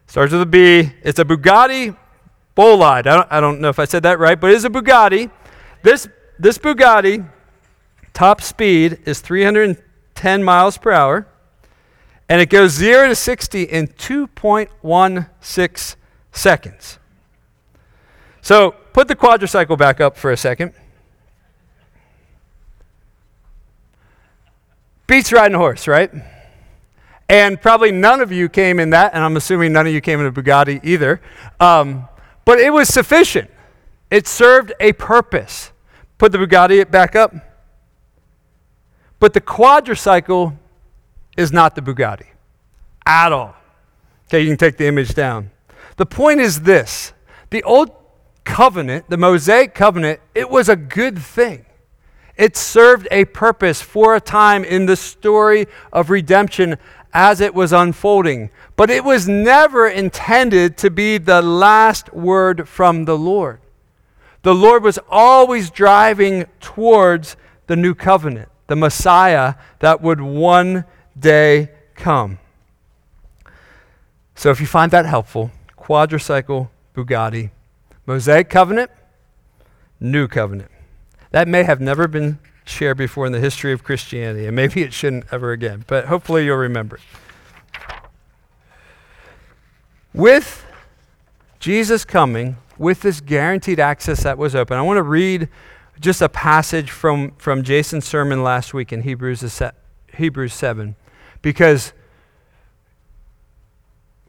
Starts 0.07 0.31
with 0.31 0.41
a 0.41 0.45
B. 0.47 0.91
It's 1.03 1.19
a 1.19 1.25
Bugatti 1.25 1.95
Bolide. 2.59 3.07
I 3.07 3.15
don't, 3.15 3.27
I 3.31 3.39
don't 3.39 3.61
know 3.61 3.69
if 3.69 3.79
I 3.79 3.85
said 3.85 4.03
that 4.03 4.19
right, 4.19 4.37
but 4.37 4.51
it 4.51 4.55
is 4.55 4.65
a 4.65 4.69
Bugatti. 4.69 5.31
This, 5.81 6.09
this 6.37 6.57
Bugatti, 6.57 7.25
top 8.13 8.41
speed 8.41 8.99
is 9.05 9.21
310 9.21 10.43
miles 10.43 10.77
per 10.77 10.91
hour, 10.91 11.25
and 12.27 12.41
it 12.41 12.49
goes 12.49 12.71
0 12.71 13.07
to 13.07 13.15
60 13.15 13.63
in 13.63 13.87
2.16 13.87 15.95
seconds. 16.33 16.99
So 18.41 18.71
put 18.91 19.07
the 19.07 19.15
quadricycle 19.15 19.77
back 19.77 20.01
up 20.01 20.17
for 20.17 20.29
a 20.29 20.37
second. 20.37 20.73
Beats 25.07 25.31
riding 25.31 25.55
a 25.55 25.59
horse, 25.59 25.87
right? 25.87 26.11
And 27.29 27.61
probably 27.61 27.93
none 27.93 28.19
of 28.19 28.33
you 28.33 28.49
came 28.49 28.81
in 28.81 28.89
that, 28.89 29.13
and 29.13 29.23
I'm 29.23 29.37
assuming 29.37 29.71
none 29.71 29.87
of 29.87 29.93
you 29.93 30.01
came 30.01 30.19
in 30.19 30.25
a 30.25 30.31
Bugatti 30.33 30.81
either. 30.83 31.21
Um, 31.61 32.09
but 32.49 32.59
it 32.59 32.73
was 32.73 32.87
sufficient. 32.87 33.47
It 34.09 34.25
served 34.25 34.73
a 34.79 34.93
purpose. 34.93 35.71
Put 36.17 36.31
the 36.31 36.39
Bugatti 36.39 36.89
back 36.89 37.15
up. 37.15 37.31
But 39.19 39.35
the 39.35 39.39
quadricycle 39.39 40.57
is 41.37 41.51
not 41.51 41.75
the 41.75 41.81
Bugatti 41.81 42.25
at 43.05 43.31
all. 43.31 43.53
Okay, 44.25 44.41
you 44.41 44.47
can 44.47 44.57
take 44.57 44.77
the 44.77 44.87
image 44.87 45.13
down. 45.13 45.51
The 45.97 46.07
point 46.07 46.39
is 46.39 46.61
this 46.61 47.13
the 47.51 47.61
old 47.61 47.91
covenant, 48.45 49.11
the 49.11 49.17
Mosaic 49.17 49.75
covenant, 49.75 50.19
it 50.33 50.49
was 50.49 50.69
a 50.69 50.75
good 50.75 51.19
thing. 51.19 51.67
It 52.35 52.57
served 52.57 53.07
a 53.11 53.25
purpose 53.25 53.79
for 53.83 54.15
a 54.15 54.19
time 54.19 54.63
in 54.63 54.87
the 54.87 54.95
story 54.95 55.67
of 55.93 56.09
redemption 56.09 56.79
as 57.13 57.41
it 57.41 57.53
was 57.53 57.71
unfolding. 57.73 58.49
But 58.79 58.89
it 58.89 59.03
was 59.03 59.27
never 59.27 59.89
intended 59.89 60.77
to 60.77 60.89
be 60.89 61.17
the 61.17 61.41
last 61.41 62.13
word 62.13 62.65
from 62.65 63.03
the 63.03 63.17
Lord. 63.17 63.59
The 64.43 64.55
Lord 64.55 64.83
was 64.83 64.97
always 65.09 65.69
driving 65.69 66.45
towards 66.61 67.35
the 67.67 67.75
new 67.75 67.93
covenant, 67.93 68.47
the 68.67 68.77
Messiah 68.77 69.55
that 69.79 70.01
would 70.01 70.21
one 70.21 70.85
day 71.19 71.71
come. 71.93 72.39
So 74.33 74.49
if 74.49 74.61
you 74.61 74.65
find 74.65 74.93
that 74.93 75.05
helpful, 75.05 75.51
quadricycle 75.77 76.69
Bugatti, 76.95 77.51
Mosaic 78.05 78.49
covenant, 78.49 78.91
new 79.99 80.25
covenant. 80.25 80.71
That 81.31 81.49
may 81.49 81.63
have 81.63 81.81
never 81.81 82.07
been 82.07 82.39
shared 82.63 82.95
before 82.95 83.25
in 83.25 83.33
the 83.33 83.41
history 83.41 83.73
of 83.73 83.83
Christianity, 83.83 84.45
and 84.45 84.55
maybe 84.55 84.83
it 84.83 84.93
shouldn't 84.93 85.25
ever 85.33 85.51
again, 85.51 85.83
but 85.85 86.05
hopefully 86.05 86.45
you'll 86.45 86.55
remember 86.55 86.95
it. 86.95 87.01
With 90.13 90.65
Jesus 91.59 92.03
coming, 92.03 92.57
with 92.77 93.01
this 93.01 93.21
guaranteed 93.21 93.79
access 93.79 94.23
that 94.23 94.37
was 94.37 94.55
open, 94.55 94.77
I 94.77 94.81
want 94.81 94.97
to 94.97 95.03
read 95.03 95.49
just 95.99 96.21
a 96.21 96.29
passage 96.29 96.89
from, 96.89 97.31
from 97.31 97.63
Jason's 97.63 98.05
sermon 98.05 98.41
last 98.41 98.73
week 98.73 98.91
in 98.91 99.03
Hebrews, 99.03 99.61
Hebrews 100.15 100.53
7, 100.53 100.95
because 101.41 101.93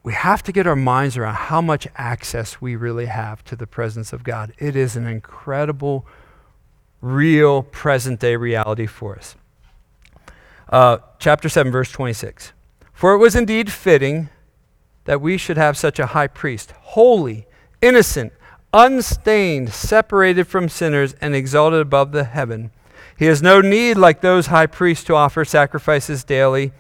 we 0.02 0.12
have 0.12 0.42
to 0.42 0.52
get 0.52 0.66
our 0.66 0.76
minds 0.76 1.16
around 1.16 1.34
how 1.34 1.60
much 1.60 1.86
access 1.96 2.60
we 2.60 2.74
really 2.74 3.06
have 3.06 3.44
to 3.44 3.56
the 3.56 3.66
presence 3.66 4.12
of 4.12 4.24
God. 4.24 4.52
It 4.58 4.74
is 4.74 4.96
an 4.96 5.06
incredible, 5.06 6.06
real, 7.00 7.62
present 7.62 8.18
day 8.18 8.36
reality 8.36 8.86
for 8.86 9.16
us. 9.16 9.36
Uh, 10.68 10.98
chapter 11.18 11.48
7, 11.48 11.70
verse 11.70 11.90
26. 11.90 12.52
For 12.92 13.14
it 13.14 13.18
was 13.18 13.34
indeed 13.34 13.70
fitting 13.70 14.28
that 15.11 15.20
we 15.20 15.37
should 15.37 15.57
have 15.57 15.77
such 15.77 15.99
a 15.99 16.07
high 16.07 16.29
priest, 16.29 16.70
holy, 16.70 17.44
innocent, 17.83 18.33
unstained, 18.73 19.73
separated 19.73 20.44
from 20.44 20.68
sinners, 20.68 21.16
and 21.20 21.35
exalted 21.35 21.81
above 21.81 22.12
the 22.12 22.23
heaven. 22.23 22.70
He 23.18 23.25
has 23.25 23.42
no 23.42 23.61
need, 23.61 23.96
like 23.96 24.20
those 24.20 24.46
high 24.46 24.68
priests, 24.68 25.03
to 25.07 25.16
offer 25.16 25.44
sacrifices 25.44 26.23
daily 26.23 26.70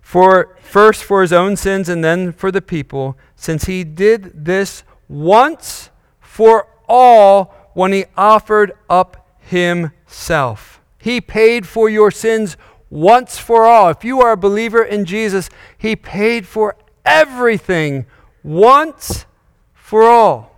for 0.00 0.56
first 0.60 1.04
for 1.04 1.22
his 1.22 1.32
own 1.32 1.54
sins 1.54 1.88
and 1.88 2.02
then 2.02 2.32
for 2.32 2.50
the 2.50 2.60
people, 2.60 3.16
since 3.36 3.66
he 3.66 3.84
did 3.84 4.44
this 4.44 4.82
once 5.08 5.90
for 6.20 6.66
all 6.88 7.54
when 7.74 7.92
he 7.92 8.06
offered 8.16 8.72
up 8.90 9.38
himself. 9.38 10.80
He 10.98 11.20
paid 11.20 11.64
for 11.64 11.88
your 11.88 12.10
sins 12.10 12.56
once 12.90 13.38
for 13.38 13.66
all. 13.66 13.88
If 13.88 14.04
you 14.04 14.20
are 14.20 14.32
a 14.32 14.36
believer 14.36 14.82
in 14.82 15.04
Jesus, 15.04 15.48
he 15.76 15.94
paid 15.94 16.44
for 16.44 16.74
everything 17.08 18.06
once 18.42 19.26
for 19.72 20.04
all. 20.04 20.54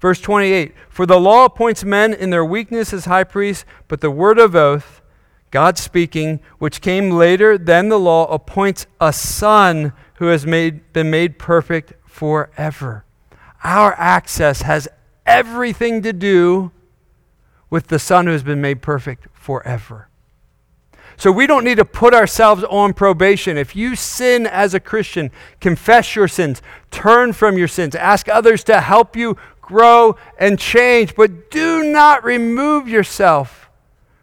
Verse 0.00 0.20
28 0.20 0.74
For 0.88 1.06
the 1.06 1.20
law 1.20 1.44
appoints 1.44 1.84
men 1.84 2.12
in 2.12 2.30
their 2.30 2.44
weakness 2.44 2.92
as 2.92 3.04
high 3.04 3.24
priests, 3.24 3.64
but 3.88 4.00
the 4.00 4.10
word 4.10 4.38
of 4.38 4.56
oath 4.56 5.02
God 5.54 5.78
speaking, 5.78 6.40
which 6.58 6.80
came 6.80 7.12
later 7.12 7.56
than 7.56 7.88
the 7.88 7.98
law, 7.98 8.26
appoints 8.26 8.88
a 9.00 9.12
son 9.12 9.92
who 10.14 10.26
has 10.26 10.44
made, 10.44 10.92
been 10.92 11.10
made 11.10 11.38
perfect 11.38 11.92
forever. 12.04 13.04
Our 13.62 13.92
access 13.92 14.62
has 14.62 14.88
everything 15.24 16.02
to 16.02 16.12
do 16.12 16.72
with 17.70 17.86
the 17.86 18.00
son 18.00 18.26
who 18.26 18.32
has 18.32 18.42
been 18.42 18.60
made 18.60 18.82
perfect 18.82 19.28
forever. 19.32 20.08
So 21.16 21.30
we 21.30 21.46
don't 21.46 21.64
need 21.64 21.76
to 21.76 21.84
put 21.84 22.14
ourselves 22.14 22.64
on 22.64 22.92
probation. 22.92 23.56
If 23.56 23.76
you 23.76 23.94
sin 23.96 24.46
as 24.46 24.74
a 24.74 24.80
Christian, 24.80 25.30
confess 25.60 26.16
your 26.16 26.28
sins, 26.28 26.60
turn 26.90 27.32
from 27.32 27.56
your 27.56 27.68
sins, 27.68 27.94
ask 27.94 28.28
others 28.28 28.64
to 28.64 28.80
help 28.80 29.16
you 29.16 29.36
grow 29.60 30.16
and 30.38 30.58
change, 30.58 31.14
but 31.14 31.50
do 31.50 31.84
not 31.84 32.24
remove 32.24 32.88
yourself 32.88 33.70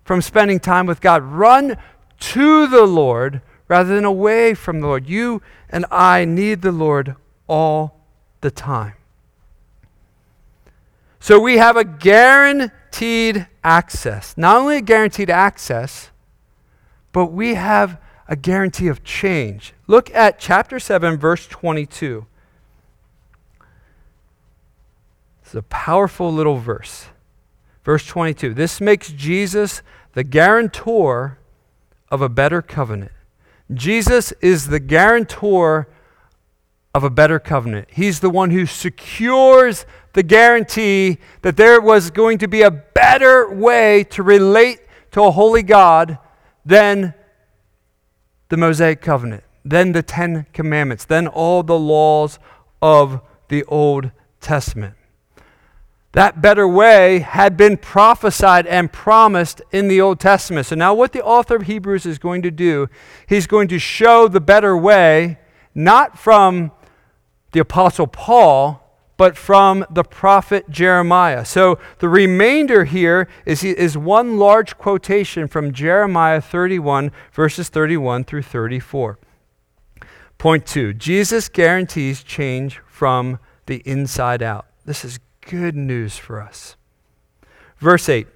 from 0.04 0.22
spending 0.22 0.60
time 0.60 0.86
with 0.86 1.02
God. 1.02 1.24
Run 1.24 1.78
to 2.20 2.68
the 2.68 2.86
Lord 2.86 3.42
rather 3.68 3.96
than 3.96 4.06
away 4.06 4.54
from 4.54 4.82
the 4.82 4.88
Lord. 4.88 5.08
You 5.08 5.42
and 5.70 5.86
I 5.90 6.26
need 6.26 6.62
the 6.62 6.72
Lord 6.72 7.16
all 7.48 8.02
the 8.42 8.52
time. 8.52 8.94
So 11.20 11.40
we 11.40 11.58
have 11.58 11.78
a 11.78 11.84
guaranteed 11.84 13.48
access. 13.64 14.36
Not 14.38 14.58
only 14.58 14.78
a 14.78 14.82
guaranteed 14.82 15.30
access, 15.30 16.11
but 17.12 17.28
we 17.28 17.56
have 17.56 18.00
a 18.28 18.36
guarantee 18.36 18.88
of 18.88 19.04
change. 19.04 19.74
Look 19.88 20.14
at 20.16 20.40
chapter 20.40 20.80
7, 20.80 21.18
verse 21.18 21.48
22. 21.48 22.26
It's 25.44 25.54
a 25.54 25.62
powerful 25.64 26.32
little 26.32 26.58
verse. 26.58 27.08
Verse 27.84 28.06
22. 28.06 28.54
This 28.54 28.80
makes 28.80 29.12
Jesus 29.12 29.82
the 30.14 30.24
guarantor 30.24 31.40
of 32.10 32.22
a 32.22 32.30
better 32.30 32.62
covenant. 32.62 33.12
Jesus 33.74 34.32
is 34.42 34.68
the 34.68 34.80
guarantor 34.80 35.88
of 36.94 37.04
a 37.04 37.10
better 37.10 37.40
covenant. 37.40 37.88
He's 37.92 38.20
the 38.20 38.30
one 38.30 38.52
who 38.52 38.66
secures 38.66 39.86
the 40.14 40.24
guarantee 40.24 41.18
that 41.42 41.56
there 41.56 41.80
was 41.80 42.12
going 42.12 42.38
to 42.40 42.48
be 42.48 42.62
a 42.62 42.72
better 42.72 43.50
way 43.54 44.04
to 44.06 44.24
relate 44.24 44.80
to 45.12 45.24
a 45.24 45.32
holy 45.32 45.64
God 45.64 46.18
than 46.66 47.14
the 48.50 48.58
Mosaic 48.58 49.02
covenant, 49.02 49.44
then 49.64 49.92
the 49.92 50.04
Ten 50.04 50.46
Commandments, 50.54 51.06
then 51.06 51.28
all 51.28 51.64
the 51.64 51.80
laws 51.80 52.40
of 52.82 53.22
the 53.48 53.64
Old 53.66 54.12
Testament. 54.40 54.96
That 56.14 56.42
better 56.42 56.68
way 56.68 57.20
had 57.20 57.56
been 57.56 57.78
prophesied 57.78 58.68
and 58.68 58.92
promised 58.92 59.62
in 59.72 59.88
the 59.88 60.02
Old 60.02 60.20
Testament. 60.20 60.66
So 60.66 60.76
now, 60.76 60.94
what 60.94 61.14
the 61.14 61.24
author 61.24 61.56
of 61.56 61.64
Hebrews 61.64 62.06
is 62.06 62.20
going 62.20 62.42
to 62.42 62.52
do, 62.52 62.90
he's 63.28 63.48
going 63.48 63.70
to 63.70 63.80
show 63.80 64.28
the 64.28 64.42
better 64.42 64.76
way, 64.76 65.40
not 65.74 66.20
from 66.20 66.72
the 67.54 67.62
Apostle 67.62 68.08
Paul, 68.08 68.81
but 69.22 69.38
from 69.38 69.86
the 69.88 70.04
prophet 70.04 70.68
Jeremiah. 70.68 71.46
So 71.46 71.78
the 72.00 72.10
remainder 72.10 72.86
here 72.86 73.28
is, 73.46 73.64
is 73.64 73.96
one 73.96 74.40
large 74.40 74.80
quotation 74.80 75.48
from 75.48 75.74
Jeremiah 75.74 76.42
31, 76.42 77.12
verses 77.32 77.70
31 77.70 78.24
through 78.24 78.42
34. 78.42 79.20
Point 80.40 80.66
two 80.66 80.96
Jesus 80.96 81.50
guarantees 81.50 82.24
change 82.24 82.80
from 82.88 83.38
the 83.68 83.84
inside 83.86 84.42
out. 84.42 84.66
This 84.86 85.06
is 85.06 85.20
good 85.42 85.76
news 85.76 86.18
for 86.18 86.42
us. 86.42 86.76
Verse 87.78 88.10
8, 88.10 88.28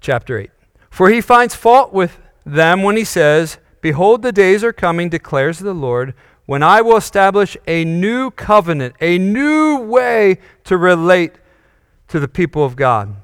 chapter 0.00 0.40
8. 0.40 0.50
For 0.90 1.08
he 1.08 1.20
finds 1.20 1.54
fault 1.54 1.92
with 1.92 2.18
them 2.44 2.82
when 2.82 2.96
he 2.96 3.04
says, 3.04 3.58
Behold, 3.80 4.22
the 4.22 4.32
days 4.32 4.64
are 4.64 4.72
coming, 4.72 5.08
declares 5.08 5.60
the 5.60 5.72
Lord, 5.72 6.14
when 6.48 6.62
I 6.62 6.80
will 6.80 6.96
establish 6.96 7.56
a 7.68 7.84
new 7.84 8.30
covenant, 8.30 8.94
a 9.00 9.18
new 9.18 9.78
way 9.78 10.38
to 10.64 10.76
relate 10.76 11.34
to 12.08 12.18
the 12.18 12.26
people 12.26 12.64
of 12.64 12.74
God 12.74 13.14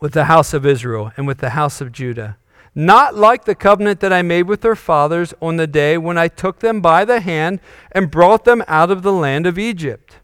with 0.00 0.12
the 0.14 0.24
house 0.24 0.54
of 0.54 0.64
Israel 0.64 1.12
and 1.16 1.26
with 1.26 1.38
the 1.38 1.50
house 1.50 1.80
of 1.80 1.92
Judah. 1.92 2.38
Not 2.74 3.14
like 3.14 3.44
the 3.44 3.54
covenant 3.54 4.00
that 4.00 4.12
I 4.12 4.22
made 4.22 4.48
with 4.48 4.62
their 4.62 4.76
fathers 4.76 5.34
on 5.42 5.56
the 5.56 5.66
day 5.66 5.98
when 5.98 6.16
I 6.16 6.28
took 6.28 6.60
them 6.60 6.80
by 6.80 7.04
the 7.04 7.20
hand 7.20 7.60
and 7.92 8.10
brought 8.10 8.44
them 8.44 8.64
out 8.66 8.90
of 8.90 9.02
the 9.02 9.12
land 9.12 9.46
of 9.46 9.58
Egypt 9.58 10.16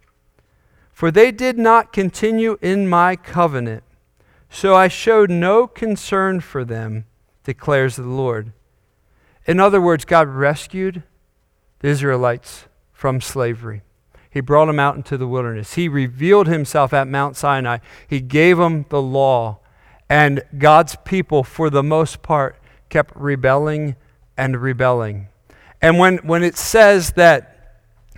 for 0.97 1.11
they 1.11 1.31
did 1.31 1.59
not 1.59 1.93
continue 1.93 2.57
in 2.63 2.89
my 2.89 3.15
covenant. 3.17 3.83
So 4.49 4.75
I 4.75 4.89
showed 4.89 5.29
no 5.29 5.67
concern 5.67 6.41
for 6.41 6.65
them, 6.65 7.05
declares 7.45 7.97
the 7.97 8.05
Lord. 8.05 8.55
In 9.47 9.61
other 9.61 9.79
words, 9.79 10.07
God 10.07 10.27
rescued 10.27 11.03
the 11.81 11.89
Israelites 11.89 12.65
from 12.93 13.21
slavery. 13.21 13.83
He 14.31 14.41
brought 14.41 14.67
them 14.67 14.79
out 14.79 14.97
into 14.97 15.17
the 15.17 15.27
wilderness. 15.27 15.75
He 15.75 15.89
revealed 15.89 16.47
himself 16.47 16.93
at 16.93 17.09
Mount 17.09 17.37
Sinai. 17.37 17.79
He 18.07 18.21
gave 18.21 18.59
them 18.59 18.85
the 18.91 19.01
law. 19.01 19.61
And 20.09 20.43
God's 20.59 20.97
people, 21.05 21.43
for 21.43 21.71
the 21.71 21.83
most 21.83 22.23
part, 22.23 22.57
kept 22.89 23.17
rebelling 23.17 23.97
and 24.37 24.61
rebelling. 24.61 25.29
And 25.81 25.99
when, 25.99 26.19
when 26.19 26.43
it 26.43 26.57
says 26.57 27.13
that 27.13 27.57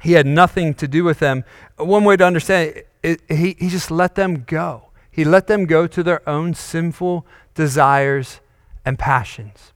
he 0.03 0.13
had 0.13 0.27
nothing 0.27 0.75
to 0.75 0.89
do 0.89 1.05
with 1.05 1.19
them. 1.19 1.45
One 1.77 2.05
way 2.05 2.17
to 2.17 2.25
understand 2.25 2.71
it, 2.77 2.89
it, 3.03 3.21
he, 3.29 3.57
he 3.59 3.69
just 3.69 3.91
let 3.91 4.15
them 4.15 4.45
go. 4.47 4.85
He 5.11 5.25
let 5.25 5.47
them 5.47 5.67
go 5.67 5.87
to 5.87 6.03
their 6.03 6.27
own 6.29 6.55
sinful 6.55 7.27
desires 7.55 8.41
and 8.85 8.99
passions. 8.99 9.73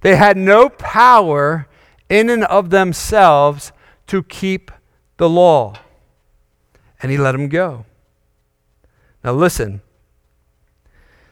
They 0.00 0.16
had 0.16 0.36
no 0.36 0.68
power 0.68 1.68
in 2.08 2.30
and 2.30 2.44
of 2.44 2.70
themselves 2.70 3.72
to 4.06 4.22
keep 4.22 4.70
the 5.16 5.28
law. 5.28 5.74
And 7.02 7.10
he 7.10 7.18
let 7.18 7.32
them 7.32 7.48
go. 7.48 7.84
Now, 9.22 9.32
listen. 9.32 9.82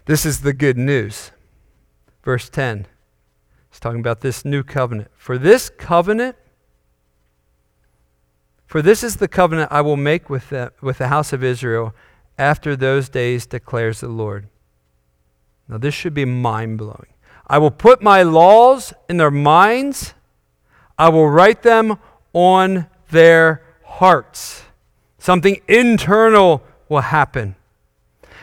This 0.07 0.27
is 0.27 0.41
the 0.41 0.53
good 0.53 0.77
news. 0.77 1.31
Verse 2.23 2.49
10. 2.49 2.87
He's 3.71 3.81
talking 3.81 4.01
about 4.01 4.21
this 4.21 4.45
new 4.45 4.63
covenant. 4.63 5.11
For 5.17 5.39
this 5.39 5.71
covenant 5.71 6.37
for 8.73 8.81
this 8.81 9.05
is 9.05 9.17
the 9.17 9.29
covenant 9.29 9.71
I 9.71 9.83
will 9.83 9.99
make 9.99 10.31
with 10.31 10.49
the, 10.49 10.73
with 10.81 10.97
the 10.97 11.09
house 11.09 11.35
of 11.35 11.45
Israel 11.45 11.95
after 12.39 12.75
those 12.75 13.11
days, 13.11 13.45
declares 13.45 14.01
the 14.01 14.09
Lord. 14.09 14.49
Now, 15.69 15.77
this 15.77 15.93
should 15.93 16.15
be 16.15 16.25
mind 16.25 16.79
blowing. 16.79 17.13
I 17.47 17.59
will 17.59 17.71
put 17.71 18.01
my 18.01 18.23
laws 18.23 18.95
in 19.11 19.19
their 19.19 19.31
minds, 19.31 20.15
I 20.99 21.09
will 21.09 21.29
write 21.29 21.63
them 21.63 21.99
on 22.33 22.87
their 23.11 23.63
hearts. 23.85 24.63
Something 25.19 25.61
internal 25.69 26.63
will 26.89 27.01
happen. 27.01 27.57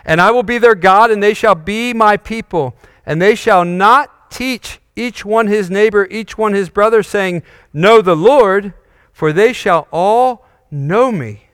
And 0.06 0.22
I 0.22 0.32
will 0.32 0.44
be 0.44 0.58
their 0.58 0.76
God, 0.76 1.12
and 1.12 1.22
they 1.22 1.34
shall 1.34 1.56
be 1.56 1.94
my 1.94 2.18
people. 2.18 2.76
And 3.06 3.22
they 3.22 3.36
shall 3.36 3.66
not 3.66 4.32
teach 4.32 4.80
each 4.96 5.26
one 5.26 5.48
his 5.48 5.70
neighbor, 5.70 6.08
each 6.10 6.38
one 6.38 6.54
his 6.54 6.70
brother, 6.70 7.04
saying, 7.04 7.44
Know 7.74 8.02
the 8.02 8.16
Lord 8.16 8.74
for 9.20 9.34
they 9.34 9.52
shall 9.52 9.86
all 9.92 10.46
know 10.72 11.12
me, 11.12 11.50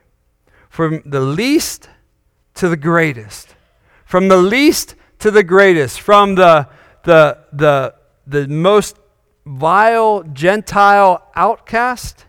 from 0.68 1.02
the 1.04 1.18
least 1.18 1.88
to 2.54 2.68
the 2.68 2.76
greatest. 2.76 3.56
From 4.04 4.28
the 4.28 4.36
least 4.36 4.94
to 5.18 5.32
the 5.32 5.42
greatest, 5.42 6.00
from 6.00 6.36
the, 6.36 6.68
the, 7.02 7.38
the, 7.52 7.92
the 8.24 8.46
most 8.46 8.96
vile 9.46 10.24
Gentile 10.24 11.22
outcast 11.36 12.26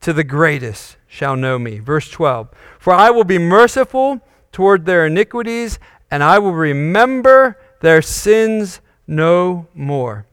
to 0.00 0.12
the 0.12 0.24
greatest 0.24 0.96
shall 1.06 1.36
know 1.36 1.58
me. 1.58 1.78
Verse 1.78 2.08
12 2.08 2.48
For 2.78 2.92
I 2.92 3.10
will 3.10 3.24
be 3.24 3.38
merciful 3.38 4.20
toward 4.52 4.86
their 4.86 5.06
iniquities, 5.06 5.78
and 6.10 6.22
I 6.22 6.38
will 6.38 6.54
remember 6.54 7.58
their 7.80 8.00
sins 8.00 8.80
no 9.06 9.66
more. 9.74 10.26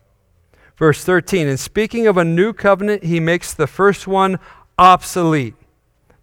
Verse 0.78 1.04
13, 1.04 1.48
and 1.48 1.60
speaking 1.60 2.06
of 2.06 2.18
a 2.18 2.24
new 2.24 2.54
covenant, 2.54 3.04
he 3.04 3.20
makes 3.20 3.54
the 3.54 3.66
first 3.66 4.06
one 4.06 4.38
obsolete. 4.78 5.56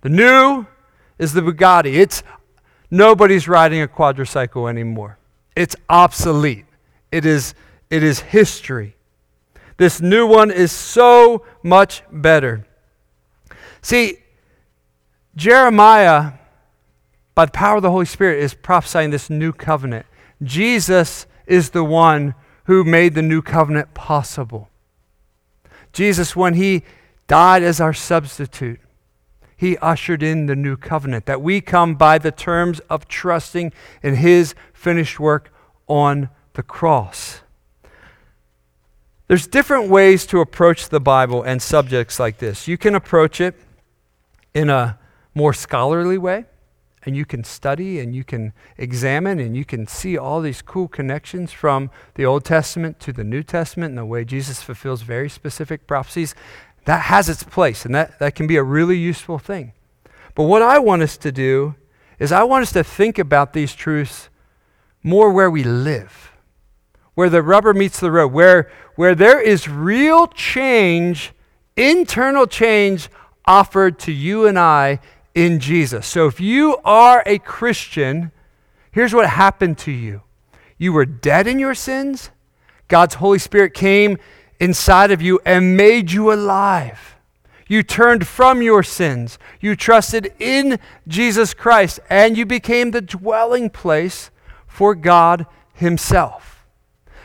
The 0.03 0.09
new 0.09 0.67
is 1.19 1.33
the 1.33 1.41
Bugatti. 1.41 1.95
It's 1.95 2.23
nobody's 2.89 3.49
riding 3.49 3.83
a 3.83 3.89
quadricycle 3.89 4.71
anymore. 4.71 5.19
It's 5.57 5.75
obsolete. 5.89 6.67
It 7.11 7.27
is, 7.27 7.55
it 7.91 8.05
is 8.05 8.21
history. 8.21 8.97
This 9.77 10.01
new 10.01 10.27
one 10.27 10.51
is 10.51 10.71
so 10.71 11.45
much 11.63 12.03
better. 12.11 12.67
See, 13.83 14.19
Jeremiah, 15.37 16.33
by 17.35 17.47
the 17.47 17.53
power 17.53 17.77
of 17.77 17.83
the 17.83 17.91
Holy 17.91 18.07
Spirit, 18.07 18.43
is 18.43 18.55
prophesying 18.55 19.11
this 19.11 19.29
new 19.29 19.53
covenant. 19.53 20.07
Jesus 20.43 21.27
is 21.47 21.71
the 21.71 21.85
one 21.85 22.35
who 22.65 22.85
made 22.85 23.15
the 23.15 23.23
new 23.23 23.43
covenant 23.43 23.95
possible. 23.95 24.69
Jesus, 25.93 26.35
when 26.35 26.55
he 26.55 26.83
died 27.27 27.63
as 27.63 27.81
our 27.81 27.93
substitute, 27.93 28.81
he 29.57 29.77
ushered 29.79 30.23
in 30.23 30.47
the 30.47 30.57
new 30.57 30.77
covenant 30.77 31.27
that 31.27 31.41
we 31.41 31.61
come 31.61 31.95
by 31.95 32.19
the 32.19 32.33
terms 32.33 32.81
of 32.91 33.09
trusting 33.09 33.73
in 34.03 34.17
his 34.17 34.55
finished 34.73 35.21
work 35.21 35.53
on 35.87 36.29
the 36.55 36.63
cross. 36.63 37.41
There's 39.27 39.47
different 39.47 39.89
ways 39.89 40.27
to 40.27 40.41
approach 40.41 40.91
the 40.91 41.01
Bible 41.01 41.43
and 41.43 41.63
subjects 41.63 42.21
like 42.21 42.39
this. 42.39 42.69
You 42.69 42.77
can 42.77 42.95
approach 42.95 43.41
it 43.41 43.55
in 44.53 44.69
a 44.69 44.99
more 45.35 45.53
scholarly 45.53 46.19
way 46.19 46.45
and 47.05 47.17
you 47.17 47.25
can 47.25 47.45
study 47.45 48.01
and 48.01 48.15
you 48.15 48.25
can 48.25 48.53
examine 48.79 49.39
and 49.39 49.57
you 49.57 49.65
can 49.65 49.87
see 49.87 50.17
all 50.17 50.41
these 50.41 50.63
cool 50.63 50.89
connections 50.89 51.53
from 51.53 51.91
the 52.15 52.25
Old 52.25 52.45
Testament 52.45 53.01
to 53.01 53.13
the 53.13 53.25
New 53.25 53.43
Testament 53.43 53.91
and 53.91 53.99
the 53.99 54.05
way 54.05 54.25
Jesus 54.25 54.63
fulfills 54.63 55.03
very 55.03 55.29
specific 55.29 55.87
prophecies. 55.87 56.35
That 56.85 57.03
has 57.03 57.29
its 57.29 57.43
place 57.43 57.85
and 57.85 57.95
that, 57.95 58.19
that 58.19 58.35
can 58.35 58.47
be 58.47 58.57
a 58.57 58.63
really 58.63 58.97
useful 58.97 59.39
thing. 59.39 59.73
But 60.35 60.45
what 60.45 60.63
I 60.63 60.79
want 60.79 61.03
us 61.03 61.17
to 61.19 61.33
do 61.33 61.75
is 62.19 62.33
I 62.33 62.43
want 62.45 62.63
us 62.63 62.73
to 62.73 62.85
think 62.85 63.19
about 63.19 63.53
these 63.53 63.75
truths 63.75 64.29
more 65.03 65.31
where 65.31 65.51
we 65.51 65.63
live, 65.65 66.33
where 67.15 67.31
the 67.31 67.43
rubber 67.43 67.75
meets 67.75 68.01
the 68.01 68.11
road, 68.11 68.29
where, 68.33 68.71
where 68.97 69.15
there 69.15 69.41
is 69.41 69.69
real 69.69 70.27
change, 70.27 71.33
internal 71.77 72.47
change 72.47 73.09
offered 73.45 73.99
to 74.01 74.13
you 74.13 74.47
and 74.47 74.59
I 74.59 75.01
in 75.35 75.61
Jesus. 75.61 76.07
So 76.07 76.27
if 76.27 76.41
you 76.41 76.79
are 76.85 77.23
a 77.27 77.39
Christian, 77.39 78.33
here's 78.93 79.15
what 79.15 79.29
happened 79.29 79.79
to 79.79 79.93
you 79.93 80.23
you 80.79 80.93
were 80.93 81.07
dead 81.07 81.47
in 81.47 81.59
your 81.59 81.75
sins. 81.75 82.31
God's 82.89 83.15
Holy 83.15 83.39
Spirit 83.39 83.75
came 83.75 84.19
inside 84.61 85.11
of 85.11 85.23
you 85.23 85.41
and 85.45 85.77
made 85.77 86.13
you 86.13 86.33
alive. 86.33 87.17
You 87.67 87.83
turned 87.83 88.27
from 88.27 88.61
your 88.61 88.83
sins. 88.83 89.39
You 89.61 89.75
trusted 89.75 90.33
in 90.39 90.79
Jesus 91.09 91.55
Christ, 91.55 91.99
and 92.11 92.37
you 92.37 92.45
became 92.45 92.91
the 92.91 93.01
dwelling 93.01 93.71
place 93.71 94.31
for 94.67 94.95
God 94.95 95.47
Himself. 95.73 96.54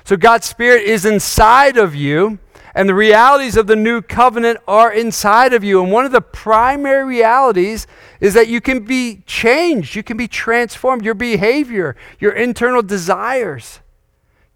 So 0.10 0.18
God's 0.18 0.48
Spirit 0.48 0.86
is 0.86 1.06
inside 1.06 1.78
of 1.78 1.94
you, 1.94 2.40
and 2.74 2.90
the 2.90 2.96
realities 2.96 3.56
of 3.56 3.68
the 3.68 3.76
new 3.76 4.02
covenant 4.02 4.58
are 4.68 4.92
inside 4.92 5.54
of 5.54 5.64
you. 5.64 5.84
And 5.84 5.92
one 5.92 6.04
of 6.04 6.12
the 6.12 6.20
primary 6.20 7.06
realities 7.06 7.86
is 8.20 8.34
that 8.34 8.48
you 8.48 8.60
can 8.60 8.86
be 8.86 9.22
changed, 9.28 9.94
you 9.94 10.02
can 10.02 10.18
be 10.18 10.28
transformed. 10.28 11.06
Your 11.06 11.14
behavior, 11.14 11.96
your 12.18 12.32
internal 12.32 12.82
desires 12.82 13.82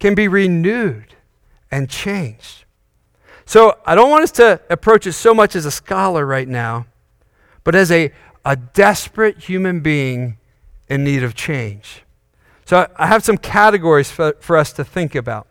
can 0.00 0.16
be 0.16 0.26
renewed 0.26 1.14
and 1.70 1.88
changed. 1.88 2.64
So 3.46 3.78
I 3.86 3.94
don't 3.94 4.10
want 4.10 4.24
us 4.24 4.32
to 4.32 4.60
approach 4.68 5.06
it 5.06 5.12
so 5.12 5.32
much 5.32 5.54
as 5.54 5.66
a 5.66 5.70
scholar 5.70 6.26
right 6.26 6.48
now, 6.48 6.86
but 7.62 7.76
as 7.76 7.92
a, 7.92 8.10
a 8.44 8.56
desperate 8.56 9.38
human 9.38 9.82
being 9.82 10.36
in 10.88 11.04
need 11.04 11.22
of 11.22 11.36
change. 11.36 12.03
So 12.64 12.88
I 12.96 13.06
have 13.06 13.24
some 13.24 13.38
categories 13.38 14.10
for, 14.10 14.34
for 14.40 14.56
us 14.56 14.72
to 14.74 14.84
think 14.84 15.14
about. 15.14 15.46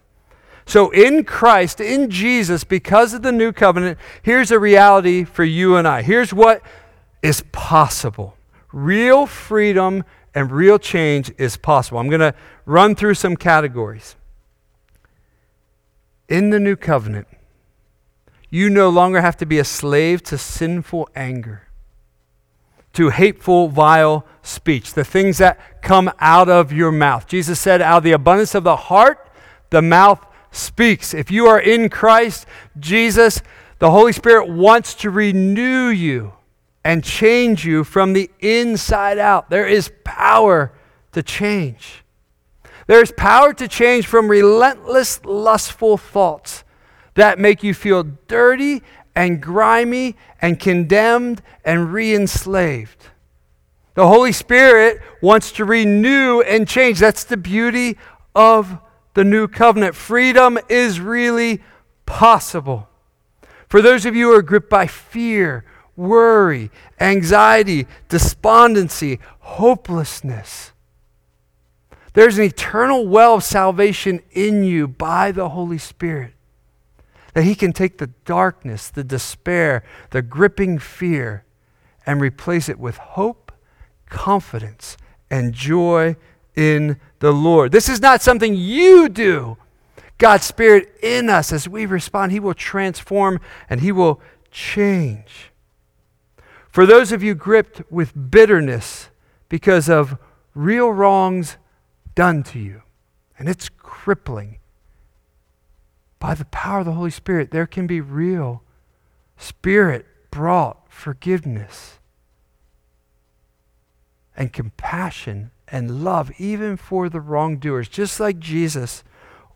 So, 0.66 0.92
in 0.92 1.26
Christ, 1.26 1.82
in 1.82 2.10
Jesus, 2.10 2.64
because 2.64 3.14
of 3.14 3.22
the 3.22 3.34
new 3.34 3.52
covenant, 3.52 3.98
here's 4.22 4.50
a 4.50 4.58
reality 4.58 5.26
for 5.26 5.44
you 5.44 5.76
and 5.76 5.86
I. 5.86 6.02
Here's 6.02 6.34
what 6.34 6.62
is 7.22 7.44
possible 7.52 8.38
real 8.72 9.26
freedom 9.26 10.04
and 10.34 10.52
real 10.52 10.80
change 10.80 11.32
is 11.38 11.58
possible. 11.58 12.00
I'm 12.00 12.10
going 12.10 12.22
to 12.22 12.34
run 12.66 12.96
through 12.96 13.14
some 13.16 13.36
categories. 13.36 14.16
In 16.28 16.50
the 16.50 16.60
new 16.60 16.76
covenant, 16.76 17.28
you 18.50 18.70
no 18.70 18.90
longer 18.90 19.22
have 19.22 19.38
to 19.38 19.46
be 19.46 19.60
a 19.60 19.64
slave 19.64 20.24
to 20.24 20.38
sinful 20.38 21.10
anger, 21.16 21.68
to 22.94 23.10
hateful, 23.10 23.68
vile 23.68 24.26
speech, 24.42 24.94
the 24.94 25.04
things 25.04 25.40
that 25.40 25.82
come 25.82 26.12
out 26.20 26.50
of 26.50 26.72
your 26.72 26.92
mouth. 26.92 27.28
Jesus 27.28 27.60
said, 27.60 27.82
out 27.82 27.98
of 27.98 28.04
the 28.04 28.12
abundance 28.12 28.56
of 28.56 28.64
the 28.64 28.76
heart, 28.76 29.30
the 29.70 29.82
mouth 29.82 30.26
speaks. 30.52 31.14
If 31.14 31.32
you 31.32 31.48
are 31.48 31.60
in 31.60 31.90
Christ, 31.90 32.46
Jesus, 32.80 33.42
the 33.80 33.92
Holy 33.92 34.14
Spirit 34.14 34.48
wants 34.48 34.94
to 34.96 35.10
renew 35.10 35.88
you 35.88 36.34
and 36.86 37.04
change 37.04 37.66
you 37.66 37.84
from 37.84 38.14
the 38.14 38.30
inside 38.40 39.18
out. 39.18 39.50
There 39.50 39.68
is 39.68 39.92
power 40.04 40.74
to 41.14 41.24
change. 41.24 42.04
There 42.88 43.02
is 43.02 43.14
power 43.16 43.54
to 43.54 43.68
change 43.68 44.06
from 44.06 44.28
relentless, 44.28 45.24
lustful 45.26 45.98
thoughts 45.98 46.64
that 47.16 47.40
make 47.40 47.64
you 47.64 47.74
feel 47.74 48.04
dirty 48.04 48.84
and 49.16 49.42
grimy 49.42 50.16
and 50.42 50.60
condemned 50.60 51.42
and 51.64 51.94
re 51.94 52.14
enslaved. 52.14 53.08
The 53.96 54.08
Holy 54.08 54.32
Spirit 54.32 55.02
wants 55.22 55.52
to 55.54 55.66
renew 55.66 56.42
and 56.42 56.68
change. 56.68 57.00
That's 57.00 57.24
the 57.24 57.38
beauty 57.38 57.98
of 58.34 58.80
the 59.14 59.24
new 59.24 59.48
covenant. 59.48 59.96
Freedom 59.96 60.58
is 60.68 61.00
really 61.00 61.62
possible. 62.06 62.90
For 63.68 63.82
those 63.82 64.06
of 64.06 64.16
you 64.16 64.32
who 64.32 64.38
are 64.38 64.42
gripped 64.42 64.70
by 64.70 64.88
fear, 64.88 65.64
worry, 65.96 66.72
anxiety, 67.00 67.88
despondency, 68.10 69.20
hopelessness, 69.40 70.72
there's 72.14 72.38
an 72.38 72.44
eternal 72.44 73.08
well 73.08 73.36
of 73.36 73.44
salvation 73.44 74.22
in 74.32 74.64
you 74.64 74.88
by 74.88 75.32
the 75.32 75.50
Holy 75.50 75.80
Spirit. 75.80 76.34
That 77.34 77.44
He 77.44 77.56
can 77.56 77.74
take 77.74 77.98
the 77.98 78.12
darkness, 78.26 78.90
the 78.90 79.04
despair, 79.04 79.84
the 80.12 80.22
gripping 80.22 80.80
fear, 80.80 81.46
and 82.06 82.22
replace 82.22 82.70
it 82.70 82.80
with 82.80 82.98
hope, 82.98 83.52
confidence, 84.10 84.98
and 85.30 85.54
joy 85.54 86.16
in 86.56 87.00
the 87.20 87.32
Lord. 87.32 87.72
This 87.72 87.90
is 87.90 88.02
not 88.02 88.22
something 88.22 88.54
you 88.56 89.10
do. 89.10 89.58
God's 90.18 90.46
Spirit 90.46 90.96
in 91.02 91.30
us, 91.30 91.52
as 91.52 91.68
we 91.68 91.86
respond, 91.86 92.32
He 92.32 92.40
will 92.40 92.54
transform 92.54 93.40
and 93.70 93.82
He 93.82 93.92
will 93.92 94.22
change. 94.52 95.52
For 96.70 96.86
those 96.86 97.12
of 97.12 97.22
you 97.22 97.36
gripped 97.36 97.82
with 97.92 98.32
bitterness 98.32 99.10
because 99.50 99.90
of 99.90 100.18
real 100.56 100.92
wrongs 100.92 101.58
done 102.16 102.44
to 102.44 102.60
you, 102.60 102.84
and 103.38 103.50
it's 103.50 103.70
crippling, 103.70 104.60
by 106.24 106.34
the 106.34 106.46
power 106.46 106.80
of 106.80 106.86
the 106.86 106.94
Holy 106.94 107.12
Spirit, 107.12 107.52
there 107.52 107.68
can 107.68 107.86
be 107.86 108.00
real 108.00 108.64
Spirit 109.36 110.06
brought 110.32 110.90
forgiveness 110.90 112.00
and 114.38 114.54
compassion 114.54 115.52
and 115.68 116.02
love, 116.02 116.32
even 116.40 116.78
for 116.78 117.10
the 117.10 117.20
wrongdoers. 117.20 117.90
Just 117.90 118.22
like 118.22 118.40
Jesus 118.40 119.04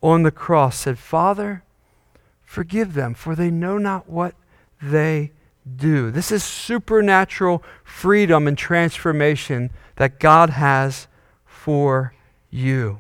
on 0.02 0.24
the 0.24 0.32
cross 0.32 0.80
said, 0.80 1.00
Father, 1.00 1.64
forgive 2.44 2.96
them, 2.96 3.14
for 3.14 3.34
they 3.34 3.50
know 3.50 3.78
not 3.78 4.10
what 4.10 4.36
they 4.82 5.32
do. 5.78 6.12
This 6.12 6.34
is 6.34 6.44
supernatural 6.44 7.64
freedom 7.86 8.46
and 8.46 8.58
transformation 8.58 9.72
that 9.96 10.20
God 10.20 10.50
has 10.50 11.08
for 11.46 12.14
you. 12.50 13.00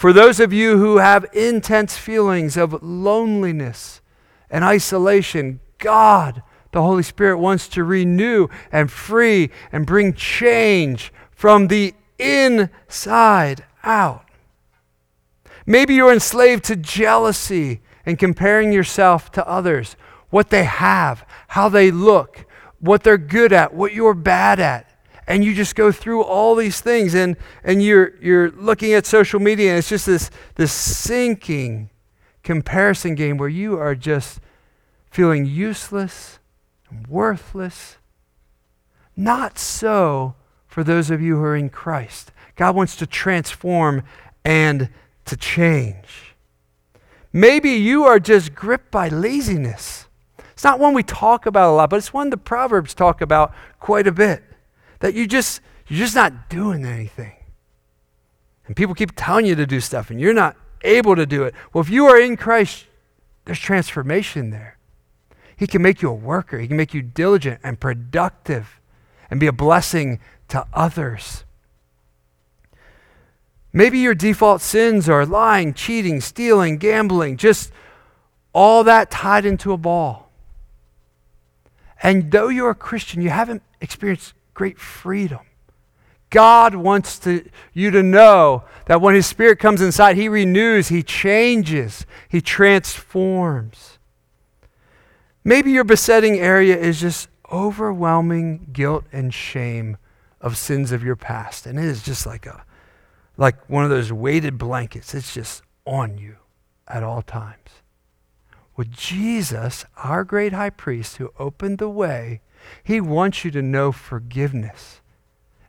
For 0.00 0.14
those 0.14 0.40
of 0.40 0.50
you 0.50 0.78
who 0.78 0.96
have 0.96 1.26
intense 1.34 1.98
feelings 1.98 2.56
of 2.56 2.82
loneliness 2.82 4.00
and 4.48 4.64
isolation, 4.64 5.60
God, 5.76 6.42
the 6.72 6.80
Holy 6.80 7.02
Spirit, 7.02 7.36
wants 7.36 7.68
to 7.68 7.84
renew 7.84 8.48
and 8.72 8.90
free 8.90 9.50
and 9.70 9.84
bring 9.84 10.14
change 10.14 11.12
from 11.32 11.68
the 11.68 11.92
inside 12.18 13.66
out. 13.84 14.24
Maybe 15.66 15.96
you're 15.96 16.14
enslaved 16.14 16.64
to 16.64 16.76
jealousy 16.76 17.82
and 18.06 18.18
comparing 18.18 18.72
yourself 18.72 19.30
to 19.32 19.46
others, 19.46 19.96
what 20.30 20.48
they 20.48 20.64
have, 20.64 21.26
how 21.48 21.68
they 21.68 21.90
look, 21.90 22.46
what 22.78 23.02
they're 23.02 23.18
good 23.18 23.52
at, 23.52 23.74
what 23.74 23.92
you're 23.92 24.14
bad 24.14 24.60
at. 24.60 24.89
And 25.26 25.44
you 25.44 25.54
just 25.54 25.74
go 25.74 25.92
through 25.92 26.22
all 26.22 26.54
these 26.54 26.80
things 26.80 27.14
and, 27.14 27.36
and 27.62 27.82
you're, 27.82 28.14
you're 28.20 28.50
looking 28.50 28.92
at 28.92 29.06
social 29.06 29.38
media 29.38 29.70
and 29.70 29.78
it's 29.78 29.88
just 29.88 30.06
this, 30.06 30.30
this 30.56 30.72
sinking 30.72 31.90
comparison 32.42 33.14
game 33.14 33.36
where 33.36 33.48
you 33.48 33.78
are 33.78 33.94
just 33.94 34.40
feeling 35.10 35.46
useless 35.46 36.38
and 36.88 37.06
worthless. 37.06 37.96
Not 39.16 39.58
so 39.58 40.34
for 40.66 40.82
those 40.82 41.10
of 41.10 41.20
you 41.20 41.36
who 41.36 41.42
are 41.42 41.56
in 41.56 41.68
Christ. 41.68 42.32
God 42.56 42.74
wants 42.74 42.96
to 42.96 43.06
transform 43.06 44.02
and 44.44 44.88
to 45.26 45.36
change. 45.36 46.34
Maybe 47.32 47.70
you 47.70 48.04
are 48.04 48.18
just 48.18 48.54
gripped 48.54 48.90
by 48.90 49.08
laziness. 49.08 50.06
It's 50.52 50.64
not 50.64 50.78
one 50.78 50.94
we 50.94 51.02
talk 51.02 51.46
about 51.46 51.70
a 51.70 51.74
lot, 51.74 51.90
but 51.90 51.96
it's 51.96 52.12
one 52.12 52.30
the 52.30 52.36
Proverbs 52.36 52.94
talk 52.94 53.20
about 53.20 53.54
quite 53.78 54.06
a 54.06 54.12
bit. 54.12 54.42
That 55.00 55.14
you 55.14 55.26
just 55.26 55.60
you're 55.88 55.98
just 55.98 56.14
not 56.14 56.48
doing 56.48 56.84
anything. 56.86 57.32
And 58.66 58.76
people 58.76 58.94
keep 58.94 59.12
telling 59.16 59.46
you 59.46 59.56
to 59.56 59.66
do 59.66 59.80
stuff 59.80 60.10
and 60.10 60.20
you're 60.20 60.32
not 60.32 60.56
able 60.82 61.16
to 61.16 61.26
do 61.26 61.42
it. 61.42 61.54
Well, 61.72 61.82
if 61.82 61.90
you 61.90 62.06
are 62.06 62.20
in 62.20 62.36
Christ, 62.36 62.86
there's 63.44 63.58
transformation 63.58 64.50
there. 64.50 64.78
He 65.56 65.66
can 65.66 65.82
make 65.82 66.00
you 66.00 66.08
a 66.08 66.14
worker. 66.14 66.58
He 66.58 66.68
can 66.68 66.76
make 66.76 66.94
you 66.94 67.02
diligent 67.02 67.60
and 67.64 67.80
productive 67.80 68.80
and 69.30 69.40
be 69.40 69.46
a 69.46 69.52
blessing 69.52 70.20
to 70.48 70.64
others. 70.72 71.44
Maybe 73.72 73.98
your 73.98 74.14
default 74.14 74.62
sins 74.62 75.08
are 75.08 75.26
lying, 75.26 75.74
cheating, 75.74 76.20
stealing, 76.20 76.78
gambling, 76.78 77.36
just 77.36 77.72
all 78.52 78.84
that 78.84 79.10
tied 79.10 79.44
into 79.44 79.72
a 79.72 79.76
ball. 79.76 80.30
And 82.02 82.30
though 82.30 82.48
you're 82.48 82.70
a 82.70 82.74
Christian, 82.74 83.20
you 83.20 83.30
haven't 83.30 83.62
experienced 83.80 84.34
great 84.54 84.78
freedom. 84.78 85.40
God 86.30 86.76
wants 86.76 87.18
to, 87.20 87.48
you 87.72 87.90
to 87.90 88.02
know 88.02 88.64
that 88.86 89.00
when 89.00 89.14
His 89.14 89.26
Spirit 89.26 89.58
comes 89.58 89.80
inside, 89.80 90.16
He 90.16 90.28
renews, 90.28 90.88
He 90.88 91.02
changes, 91.02 92.06
He 92.28 92.40
transforms. 92.40 93.98
Maybe 95.42 95.72
your 95.72 95.84
besetting 95.84 96.38
area 96.38 96.76
is 96.76 97.00
just 97.00 97.28
overwhelming 97.50 98.68
guilt 98.72 99.04
and 99.12 99.34
shame 99.34 99.96
of 100.40 100.56
sins 100.56 100.92
of 100.92 101.02
your 101.02 101.16
past. 101.16 101.66
And 101.66 101.78
it 101.78 101.84
is 101.84 102.02
just 102.02 102.26
like 102.26 102.46
a 102.46 102.64
like 103.36 103.68
one 103.70 103.84
of 103.84 103.90
those 103.90 104.12
weighted 104.12 104.58
blankets. 104.58 105.14
It's 105.14 105.32
just 105.32 105.62
on 105.86 106.18
you 106.18 106.36
at 106.86 107.02
all 107.02 107.22
times. 107.22 107.82
With 108.76 108.92
Jesus, 108.92 109.86
our 109.96 110.24
great 110.24 110.52
high 110.52 110.70
priest 110.70 111.16
who 111.16 111.32
opened 111.38 111.78
the 111.78 111.88
way, 111.88 112.42
he 112.82 113.00
wants 113.00 113.44
you 113.44 113.50
to 113.52 113.62
know 113.62 113.92
forgiveness 113.92 115.00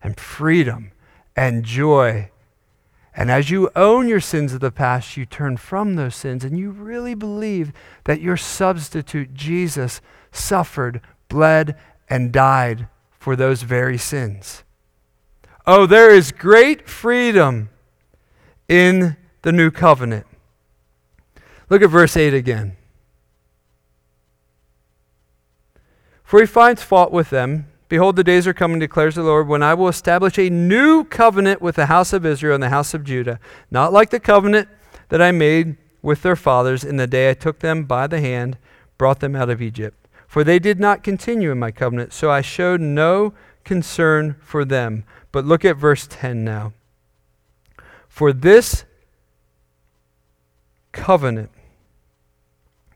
and 0.04 0.20
freedom 0.20 0.92
and 1.36 1.64
joy. 1.64 2.30
And 3.14 3.30
as 3.30 3.50
you 3.50 3.70
own 3.76 4.08
your 4.08 4.20
sins 4.20 4.54
of 4.54 4.62
the 4.62 4.72
past, 4.72 5.18
you 5.18 5.26
turn 5.26 5.58
from 5.58 5.96
those 5.96 6.16
sins 6.16 6.44
and 6.44 6.58
you 6.58 6.72
really 6.72 7.14
believe 7.14 7.74
that 8.06 8.22
your 8.22 8.38
substitute, 8.38 9.34
Jesus, 9.34 10.02
suffered, 10.32 11.02
bled, 11.28 11.78
and 12.10 12.32
died 12.32 12.88
for 13.20 13.36
those 13.36 13.64
very 13.64 13.98
sins. 13.98 14.64
Oh, 15.68 15.86
there 15.86 16.10
is 16.10 16.32
great 16.32 16.90
freedom 16.90 17.70
in 18.68 19.18
the 19.42 19.52
new 19.52 19.72
covenant. 19.72 20.26
Look 21.70 21.82
at 21.82 21.90
verse 21.90 22.18
8 22.18 22.34
again. 22.34 22.78
For 26.32 26.40
he 26.40 26.46
finds 26.46 26.82
fault 26.82 27.12
with 27.12 27.30
them. 27.30 27.68
Behold, 27.90 28.16
the 28.16 28.24
days 28.24 28.48
are 28.48 28.54
coming, 28.54 28.80
declares 28.80 29.16
the 29.16 29.22
Lord, 29.22 29.50
when 29.50 29.62
I 29.62 29.74
will 29.74 29.90
establish 29.90 30.40
a 30.40 30.50
new 30.50 31.04
covenant 31.04 31.62
with 31.62 31.76
the 31.76 31.88
house 31.88 32.14
of 32.14 32.26
Israel 32.26 32.54
and 32.54 32.64
the 32.64 32.70
house 32.70 32.94
of 32.94 33.04
Judah, 33.04 33.38
not 33.70 33.92
like 33.92 34.12
the 34.12 34.20
covenant 34.22 34.70
that 35.10 35.22
I 35.22 35.34
made 35.34 35.76
with 36.02 36.22
their 36.22 36.38
fathers 36.38 36.86
in 36.86 36.96
the 36.96 37.06
day 37.06 37.30
I 37.30 37.34
took 37.34 37.60
them 37.60 37.84
by 37.84 38.08
the 38.08 38.22
hand, 38.22 38.58
brought 38.98 39.20
them 39.20 39.36
out 39.36 39.50
of 39.50 39.62
Egypt. 39.62 40.08
For 40.26 40.46
they 40.46 40.58
did 40.58 40.80
not 40.80 41.04
continue 41.04 41.52
in 41.52 41.60
my 41.60 41.70
covenant, 41.70 42.14
so 42.14 42.32
I 42.32 42.40
showed 42.40 42.80
no 42.80 43.34
concern 43.66 44.38
for 44.40 44.64
them, 44.64 45.04
But 45.34 45.44
look 45.44 45.66
at 45.66 45.76
verse 45.76 46.08
10 46.10 46.46
now. 46.46 46.72
For 48.08 48.32
this 48.32 48.86
covenant, 50.94 51.52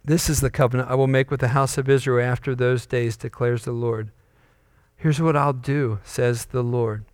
this 0.06 0.30
is 0.30 0.40
the 0.40 0.50
covenant 0.50 0.90
I 0.90 0.96
will 0.96 1.08
make 1.08 1.32
with 1.32 1.40
the 1.40 1.50
house 1.50 1.78
of 1.78 1.90
Israel 1.90 2.26
after 2.26 2.54
those 2.54 2.86
days, 2.86 3.18
declares 3.18 3.66
the 3.66 3.72
Lord. 3.72 4.12
Here's 4.96 5.22
what 5.22 5.36
I'll 5.36 5.54
do, 5.54 6.00
says 6.04 6.46
the 6.46 6.64
Lord. 6.64 7.06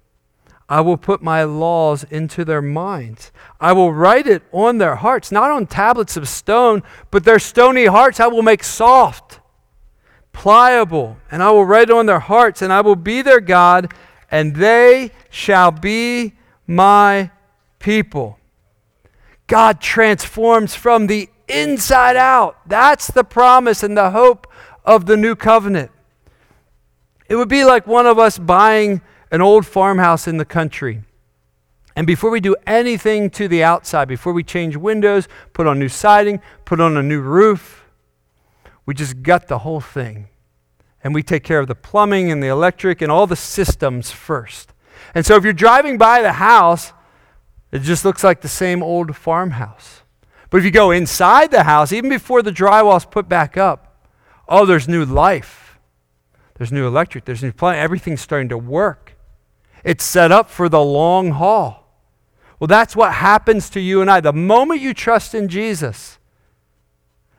I 0.67 0.81
will 0.81 0.97
put 0.97 1.21
my 1.21 1.43
laws 1.43 2.05
into 2.05 2.45
their 2.45 2.61
minds. 2.61 3.31
I 3.59 3.73
will 3.73 3.91
write 3.93 4.27
it 4.27 4.43
on 4.53 4.77
their 4.77 4.95
hearts, 4.95 5.31
not 5.31 5.51
on 5.51 5.67
tablets 5.67 6.15
of 6.15 6.29
stone, 6.29 6.83
but 7.11 7.25
their 7.25 7.39
stony 7.39 7.85
hearts 7.85 8.19
I 8.19 8.27
will 8.27 8.41
make 8.41 8.63
soft, 8.63 9.41
pliable, 10.31 11.17
and 11.29 11.43
I 11.43 11.51
will 11.51 11.65
write 11.65 11.89
it 11.89 11.95
on 11.95 12.05
their 12.05 12.19
hearts, 12.19 12.61
and 12.61 12.71
I 12.71 12.81
will 12.81 12.95
be 12.95 13.21
their 13.21 13.41
God, 13.41 13.93
and 14.29 14.55
they 14.55 15.11
shall 15.29 15.71
be 15.71 16.33
my 16.67 17.31
people. 17.79 18.39
God 19.47 19.81
transforms 19.81 20.73
from 20.73 21.07
the 21.07 21.27
inside 21.51 22.15
out. 22.15 22.57
That's 22.67 23.07
the 23.07 23.23
promise 23.23 23.83
and 23.83 23.97
the 23.97 24.11
hope 24.11 24.47
of 24.85 25.05
the 25.05 25.17
new 25.17 25.35
covenant. 25.35 25.91
It 27.27 27.35
would 27.35 27.49
be 27.49 27.63
like 27.63 27.87
one 27.87 28.05
of 28.05 28.19
us 28.19 28.37
buying 28.37 29.01
an 29.31 29.41
old 29.41 29.65
farmhouse 29.65 30.27
in 30.27 30.37
the 30.37 30.45
country. 30.45 31.03
And 31.95 32.07
before 32.07 32.29
we 32.29 32.39
do 32.39 32.55
anything 32.65 33.29
to 33.31 33.47
the 33.47 33.63
outside, 33.63 34.07
before 34.07 34.33
we 34.33 34.43
change 34.43 34.75
windows, 34.75 35.27
put 35.53 35.67
on 35.67 35.79
new 35.79 35.89
siding, 35.89 36.41
put 36.65 36.79
on 36.79 36.97
a 36.97 37.03
new 37.03 37.21
roof, 37.21 37.85
we 38.85 38.93
just 38.93 39.23
gut 39.23 39.47
the 39.47 39.59
whole 39.59 39.81
thing. 39.81 40.27
And 41.03 41.13
we 41.13 41.23
take 41.23 41.43
care 41.43 41.59
of 41.59 41.67
the 41.67 41.75
plumbing 41.75 42.31
and 42.31 42.41
the 42.41 42.47
electric 42.47 43.01
and 43.01 43.11
all 43.11 43.27
the 43.27 43.35
systems 43.35 44.11
first. 44.11 44.73
And 45.15 45.25
so 45.25 45.35
if 45.35 45.43
you're 45.43 45.53
driving 45.53 45.97
by 45.97 46.21
the 46.21 46.33
house, 46.33 46.93
it 47.71 47.79
just 47.79 48.05
looks 48.05 48.23
like 48.23 48.41
the 48.41 48.47
same 48.47 48.83
old 48.83 49.15
farmhouse. 49.15 50.01
But 50.51 50.57
if 50.57 50.65
you 50.65 50.71
go 50.71 50.91
inside 50.91 51.49
the 51.49 51.63
house, 51.63 51.91
even 51.91 52.09
before 52.09 52.43
the 52.43 52.51
drywall's 52.51 53.05
put 53.05 53.27
back 53.27 53.57
up, 53.57 54.05
oh, 54.47 54.65
there's 54.65 54.87
new 54.87 55.05
life. 55.05 55.79
There's 56.55 56.73
new 56.73 56.85
electric, 56.85 57.25
there's 57.25 57.41
new 57.41 57.53
plumbing, 57.53 57.79
everything's 57.79 58.21
starting 58.21 58.49
to 58.49 58.57
work. 58.57 59.17
It's 59.83 60.03
set 60.03 60.31
up 60.31 60.49
for 60.49 60.69
the 60.69 60.83
long 60.83 61.31
haul. 61.31 61.87
Well, 62.59 62.67
that's 62.67 62.95
what 62.95 63.13
happens 63.13 63.69
to 63.71 63.79
you 63.79 64.01
and 64.01 64.11
I. 64.11 64.19
The 64.19 64.33
moment 64.33 64.81
you 64.81 64.93
trust 64.93 65.33
in 65.33 65.47
Jesus, 65.47 66.19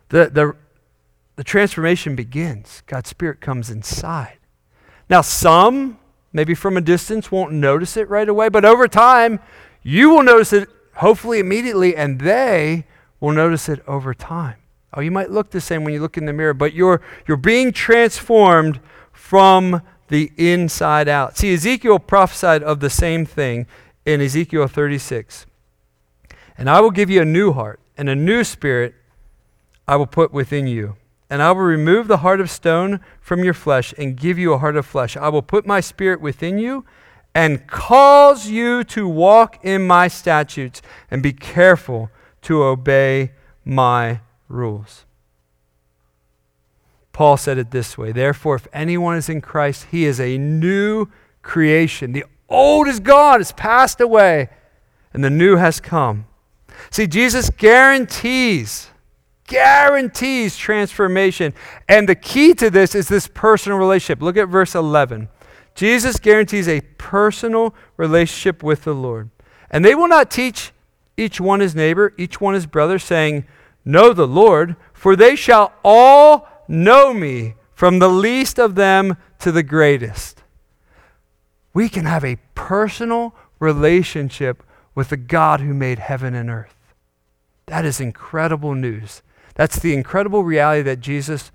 the, 0.09 0.31
the, 0.31 0.57
the 1.37 1.45
transformation 1.45 2.17
begins. 2.17 2.83
God's 2.87 3.11
Spirit 3.11 3.41
comes 3.41 3.71
inside. 3.71 4.39
Now, 5.09 5.21
some, 5.21 5.99
maybe 6.33 6.55
from 6.55 6.77
a 6.77 6.81
distance, 6.81 7.31
won't 7.31 7.53
notice 7.53 7.97
it 7.97 8.09
right 8.09 8.29
away, 8.29 8.49
but 8.49 8.65
over 8.65 8.89
time, 8.89 9.39
you 9.83 10.09
will 10.11 10.23
notice 10.23 10.53
it 10.53 10.69
hopefully 10.95 11.39
immediately, 11.39 11.95
and 11.95 12.19
they 12.19 12.87
will 13.23 13.33
notice 13.33 13.69
it 13.69 13.81
over 13.87 14.13
time. 14.13 14.57
Oh, 14.93 15.01
you 15.01 15.13
might 15.13 15.31
look 15.31 15.51
the 15.51 15.61
same 15.61 15.85
when 15.85 15.95
you 15.95 16.01
look 16.01 16.19
in 16.19 16.27
the 16.27 16.33
mirror, 16.33 16.53
but 16.53 16.75
you're, 16.75 17.01
you're 17.27 17.37
being 17.37 17.73
transformed 17.73 18.81
from 19.13 19.81
the 20.09 20.33
inside 20.37 21.09
out. 21.09 21.39
See, 21.39 21.55
Ezekiel 21.55 22.01
prophesied 22.01 22.65
of 22.65 22.81
the 22.81 22.91
same 22.91 23.25
thing 23.25 23.69
in 24.05 24.21
Ezekiel 24.21 24.67
36. 24.67 25.47
And 26.59 26.69
I 26.69 26.81
will 26.81 26.91
give 26.91 27.09
you 27.09 27.23
a 27.23 27.25
new 27.25 27.53
heart, 27.53 27.79
and 27.97 28.09
a 28.09 28.17
new 28.17 28.43
spirit 28.43 28.95
I 29.87 29.95
will 29.97 30.07
put 30.07 30.33
within 30.33 30.67
you. 30.67 30.97
And 31.31 31.41
I 31.41 31.53
will 31.53 31.63
remove 31.63 32.09
the 32.09 32.19
heart 32.19 32.41
of 32.41 32.51
stone 32.51 33.01
from 33.21 33.45
your 33.45 33.55
flesh 33.55 33.95
and 33.97 34.17
give 34.17 34.37
you 34.37 34.53
a 34.53 34.59
heart 34.59 34.77
of 34.77 34.85
flesh. 34.85 35.17
I 35.17 35.29
will 35.29 35.43
put 35.43 35.65
my 35.65 35.81
spirit 35.81 36.21
within 36.21 36.59
you 36.59 36.85
and 37.35 37.67
cause 37.69 38.49
you 38.49 38.83
to 38.85 39.07
walk 39.09 39.65
in 39.65 39.87
my 39.87 40.09
statutes 40.09 40.83
and 41.11 41.23
be 41.23 41.33
careful 41.33 42.11
to 42.43 42.63
obey 42.63 43.33
my 43.65 44.21
rules. 44.49 45.05
Paul 47.13 47.37
said 47.37 47.59
it 47.59 47.71
this 47.71 47.97
way 47.97 48.13
Therefore, 48.13 48.57
if 48.57 48.67
anyone 48.73 49.17
is 49.17 49.29
in 49.29 49.41
Christ, 49.41 49.87
he 49.91 50.05
is 50.05 50.21
a 50.21 50.39
new 50.39 51.07
creation. 51.43 52.13
The 52.13 52.25
old 52.49 52.89
is 52.89 53.01
gone, 53.01 53.41
it's 53.41 53.53
passed 53.53 54.01
away, 54.01 54.49
and 55.13 55.23
the 55.23 55.31
new 55.31 55.57
has 55.57 55.81
come. 55.81 56.27
See, 56.91 57.07
Jesus 57.07 57.51
guarantees, 57.51 58.89
guarantees 59.47 60.57
transformation. 60.57 61.53
And 61.89 62.09
the 62.09 62.15
key 62.15 62.55
to 62.55 62.71
this 62.71 62.95
is 62.95 63.09
this 63.09 63.29
personal 63.29 63.79
relationship. 63.79 64.23
Look 64.23 64.37
at 64.37 64.49
verse 64.49 64.75
11. 64.75 65.29
Jesus 65.75 66.19
guarantees 66.19 66.69
a 66.69 66.81
personal 66.99 67.75
relationship 67.97 68.63
with 68.63 68.85
the 68.85 68.95
Lord. 68.95 69.31
And 69.71 69.85
they 69.85 69.95
will 69.95 70.09
not 70.09 70.31
teach 70.31 70.72
each 71.17 71.41
one 71.41 71.61
his 71.61 71.75
neighbor, 71.75 72.15
each 72.17 72.41
one 72.41 72.55
his 72.55 72.67
brother, 72.67 72.99
saying, 72.99 73.47
Know 73.85 74.13
the 74.13 74.27
Lord, 74.27 74.77
for 74.93 75.17
they 75.17 75.37
shall 75.37 75.73
all 75.85 76.49
know 76.69 77.13
me, 77.13 77.55
from 77.75 77.99
the 77.99 78.09
least 78.09 78.59
of 78.59 78.75
them 78.77 79.17
to 79.41 79.51
the 79.51 79.63
greatest. 79.63 80.43
We 81.75 81.89
can 81.89 82.05
have 82.05 82.25
a 82.25 82.39
personal 82.55 83.35
relationship 83.59 84.63
with 84.95 85.09
the 85.09 85.17
God 85.17 85.61
who 85.61 85.75
made 85.75 85.99
heaven 85.99 86.35
and 86.35 86.51
earth. 86.51 86.77
That 87.67 87.85
is 87.85 88.01
incredible 88.01 88.75
news. 88.75 89.23
That's 89.55 89.79
the 89.79 89.95
incredible 89.95 90.45
reality 90.45 90.83
that 90.83 91.01
Jesus 91.01 91.51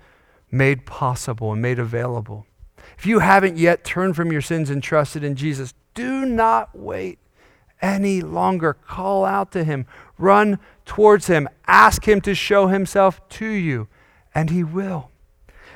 made 0.50 0.86
possible 0.86 1.52
and 1.52 1.62
made 1.62 1.78
available. 1.78 2.46
If 2.96 3.06
you 3.06 3.20
haven't 3.20 3.58
yet 3.58 3.84
turned 3.84 4.16
from 4.16 4.32
your 4.32 4.40
sins 4.40 4.70
and 4.70 4.82
trusted 4.82 5.22
in 5.22 5.36
Jesus, 5.36 5.74
do 5.94 6.24
not 6.24 6.70
wait 6.76 7.18
any 7.80 8.20
longer. 8.20 8.74
Call 8.74 9.24
out 9.24 9.52
to 9.52 9.64
him, 9.64 9.86
run 10.18 10.58
towards 10.84 11.26
him, 11.26 11.48
ask 11.66 12.06
him 12.06 12.20
to 12.22 12.34
show 12.34 12.68
himself 12.68 13.26
to 13.30 13.46
you, 13.46 13.88
and 14.34 14.50
he 14.50 14.64
will. 14.64 15.10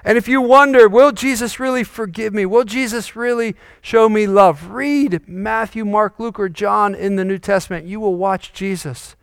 And 0.05 0.19
if 0.19 0.27
you 0.27 0.41
wonder, 0.41 0.89
will 0.89 1.13
Jesus 1.13 1.61
really 1.61 1.85
forgive 1.85 2.35
me? 2.35 2.45
Will 2.45 2.65
Jesus 2.65 3.15
really 3.15 3.55
show 3.81 4.09
me 4.09 4.27
love? 4.27 4.71
Read 4.71 5.29
Matthew, 5.29 5.85
Mark, 5.85 6.19
Luke, 6.19 6.41
or 6.41 6.49
John 6.49 6.95
in 6.95 7.15
the 7.15 7.25
New 7.25 7.39
Testament. 7.39 7.87
You 7.87 8.01
will 8.01 8.17
watch 8.17 8.53
Jesus 8.53 9.15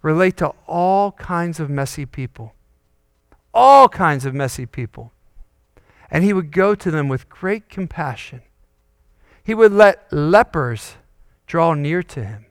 relate 0.00 0.38
to 0.38 0.54
all 0.66 1.12
kinds 1.12 1.60
of 1.60 1.68
messy 1.68 2.06
people. 2.06 2.54
All 3.52 3.90
kinds 3.90 4.24
of 4.24 4.32
messy 4.32 4.64
people 4.64 5.12
and 6.12 6.22
he 6.22 6.34
would 6.34 6.52
go 6.52 6.74
to 6.74 6.90
them 6.90 7.08
with 7.08 7.30
great 7.30 7.70
compassion. 7.70 8.42
He 9.42 9.54
would 9.54 9.72
let 9.72 10.12
lepers 10.12 10.96
draw 11.46 11.74
near 11.74 12.02
to 12.02 12.24
him. 12.24 12.46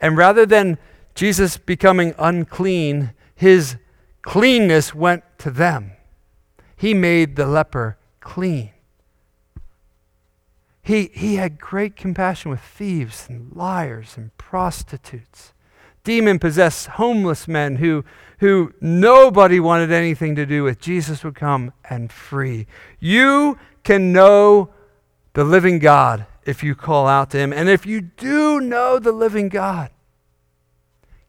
And 0.00 0.16
rather 0.16 0.46
than 0.46 0.78
Jesus 1.14 1.56
becoming 1.56 2.14
unclean, 2.18 3.12
his 3.34 3.76
cleanness 4.22 4.94
went 4.94 5.24
to 5.38 5.50
them. 5.50 5.92
He 6.76 6.94
made 6.94 7.36
the 7.36 7.46
leper 7.46 7.98
clean. 8.20 8.70
He, 10.82 11.10
he 11.12 11.34
had 11.34 11.60
great 11.60 11.96
compassion 11.96 12.50
with 12.50 12.60
thieves 12.60 13.26
and 13.28 13.54
liars 13.54 14.14
and 14.16 14.36
prostitutes, 14.38 15.52
demon 16.04 16.38
possessed 16.38 16.86
homeless 16.86 17.46
men 17.46 17.76
who 17.76 18.04
who 18.38 18.72
nobody 18.80 19.58
wanted 19.58 19.92
anything 19.92 20.36
to 20.36 20.46
do 20.46 20.62
with, 20.64 20.80
Jesus 20.80 21.24
would 21.24 21.34
come 21.34 21.72
and 21.88 22.10
free. 22.10 22.66
You 23.00 23.58
can 23.82 24.12
know 24.12 24.70
the 25.34 25.44
living 25.44 25.78
God 25.78 26.26
if 26.48 26.62
you 26.62 26.74
call 26.74 27.06
out 27.06 27.28
to 27.28 27.36
him. 27.36 27.52
And 27.52 27.68
if 27.68 27.84
you 27.84 28.00
do 28.00 28.58
know 28.58 28.98
the 28.98 29.12
living 29.12 29.50
God, 29.50 29.90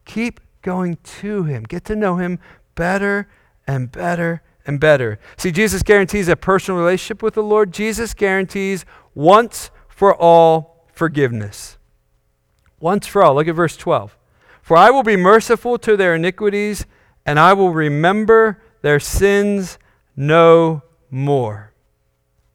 keep 0.06 0.40
going 0.62 0.96
to 1.20 1.44
him. 1.44 1.64
Get 1.64 1.84
to 1.84 1.94
know 1.94 2.16
him 2.16 2.38
better 2.74 3.28
and 3.66 3.92
better 3.92 4.42
and 4.66 4.80
better. 4.80 5.20
See, 5.36 5.52
Jesus 5.52 5.82
guarantees 5.82 6.28
a 6.28 6.36
personal 6.36 6.80
relationship 6.80 7.22
with 7.22 7.34
the 7.34 7.42
Lord. 7.42 7.70
Jesus 7.70 8.14
guarantees 8.14 8.86
once 9.14 9.70
for 9.90 10.14
all 10.14 10.86
forgiveness. 10.90 11.76
Once 12.80 13.06
for 13.06 13.22
all. 13.22 13.34
Look 13.34 13.46
at 13.46 13.54
verse 13.54 13.76
12. 13.76 14.16
For 14.62 14.78
I 14.78 14.88
will 14.88 15.02
be 15.02 15.16
merciful 15.16 15.76
to 15.80 15.98
their 15.98 16.14
iniquities 16.14 16.86
and 17.26 17.38
I 17.38 17.52
will 17.52 17.74
remember 17.74 18.62
their 18.80 18.98
sins 18.98 19.78
no 20.16 20.80
more. 21.10 21.74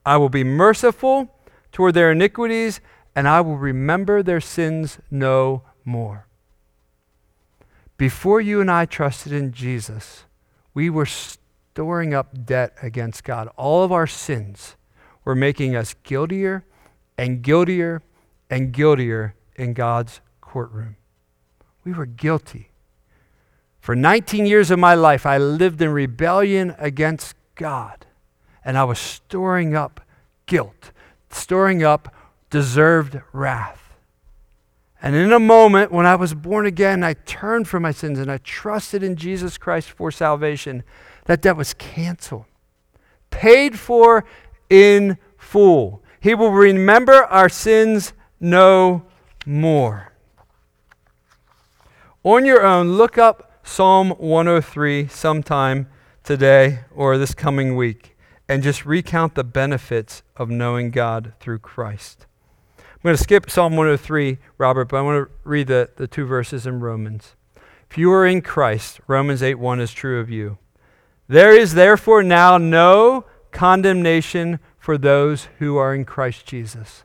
I 0.04 0.16
will 0.16 0.30
be 0.30 0.42
merciful 0.42 1.32
toward 1.76 1.92
their 1.92 2.10
iniquities, 2.10 2.80
and 3.14 3.28
I 3.28 3.42
will 3.42 3.58
remember 3.58 4.22
their 4.22 4.40
sins 4.40 4.98
no 5.10 5.60
more. 5.84 6.26
Before 7.98 8.40
you 8.40 8.62
and 8.62 8.70
I 8.70 8.86
trusted 8.86 9.30
in 9.30 9.52
Jesus, 9.52 10.24
we 10.72 10.88
were 10.88 11.04
storing 11.04 12.14
up 12.14 12.46
debt 12.46 12.72
against 12.80 13.24
God. 13.24 13.50
All 13.58 13.84
of 13.84 13.92
our 13.92 14.06
sins 14.06 14.74
were 15.22 15.34
making 15.34 15.76
us 15.76 15.94
guiltier 16.02 16.64
and 17.18 17.42
guiltier 17.42 18.00
and 18.48 18.72
guiltier 18.72 19.34
in 19.56 19.74
God's 19.74 20.22
courtroom. 20.40 20.96
We 21.84 21.92
were 21.92 22.06
guilty. 22.06 22.70
For 23.80 23.94
19 23.94 24.46
years 24.46 24.70
of 24.70 24.78
my 24.78 24.94
life, 24.94 25.26
I 25.26 25.36
lived 25.36 25.82
in 25.82 25.90
rebellion 25.90 26.74
against 26.78 27.36
God. 27.54 28.06
And 28.64 28.78
I 28.78 28.84
was 28.84 28.98
storing 28.98 29.76
up 29.76 30.00
guilt, 30.46 30.90
storing 31.30 31.82
up 31.82 32.14
deserved 32.50 33.20
wrath. 33.32 33.94
And 35.02 35.14
in 35.14 35.32
a 35.32 35.38
moment, 35.38 35.92
when 35.92 36.06
I 36.06 36.16
was 36.16 36.34
born 36.34 36.66
again, 36.66 37.04
I 37.04 37.14
turned 37.14 37.68
from 37.68 37.82
my 37.82 37.92
sins 37.92 38.18
and 38.18 38.30
I 38.30 38.38
trusted 38.38 39.02
in 39.02 39.16
Jesus 39.16 39.58
Christ 39.58 39.90
for 39.90 40.10
salvation. 40.10 40.82
That 41.26 41.42
debt 41.42 41.56
was 41.56 41.74
canceled, 41.74 42.46
paid 43.30 43.78
for 43.78 44.24
in 44.70 45.18
full. 45.36 46.02
He 46.20 46.34
will 46.34 46.50
remember 46.50 47.24
our 47.24 47.48
sins 47.48 48.14
no 48.40 49.04
more. 49.44 50.12
On 52.24 52.44
your 52.44 52.66
own, 52.66 52.96
look 52.96 53.18
up 53.18 53.60
Psalm 53.62 54.10
103 54.10 55.06
sometime 55.08 55.88
today 56.24 56.80
or 56.92 57.18
this 57.18 57.34
coming 57.34 57.76
week 57.76 58.15
and 58.48 58.62
just 58.62 58.86
recount 58.86 59.34
the 59.34 59.44
benefits 59.44 60.22
of 60.36 60.48
knowing 60.48 60.90
God 60.90 61.32
through 61.40 61.58
Christ. 61.58 62.26
I'm 62.78 63.00
going 63.02 63.16
to 63.16 63.22
skip 63.22 63.50
Psalm 63.50 63.76
103, 63.76 64.38
Robert, 64.58 64.86
but 64.86 64.96
I 64.96 65.02
want 65.02 65.28
to 65.28 65.34
read 65.44 65.66
the, 65.66 65.90
the 65.96 66.06
two 66.06 66.24
verses 66.24 66.66
in 66.66 66.80
Romans. 66.80 67.34
If 67.90 67.98
you 67.98 68.10
are 68.12 68.26
in 68.26 68.42
Christ, 68.42 69.00
Romans 69.06 69.42
8 69.42 69.56
1 69.56 69.80
is 69.80 69.92
true 69.92 70.20
of 70.20 70.30
you. 70.30 70.58
There 71.28 71.56
is 71.56 71.74
therefore 71.74 72.22
now 72.22 72.58
no 72.58 73.24
condemnation 73.50 74.60
for 74.78 74.98
those 74.98 75.48
who 75.58 75.76
are 75.76 75.94
in 75.94 76.04
Christ 76.04 76.46
Jesus. 76.46 77.04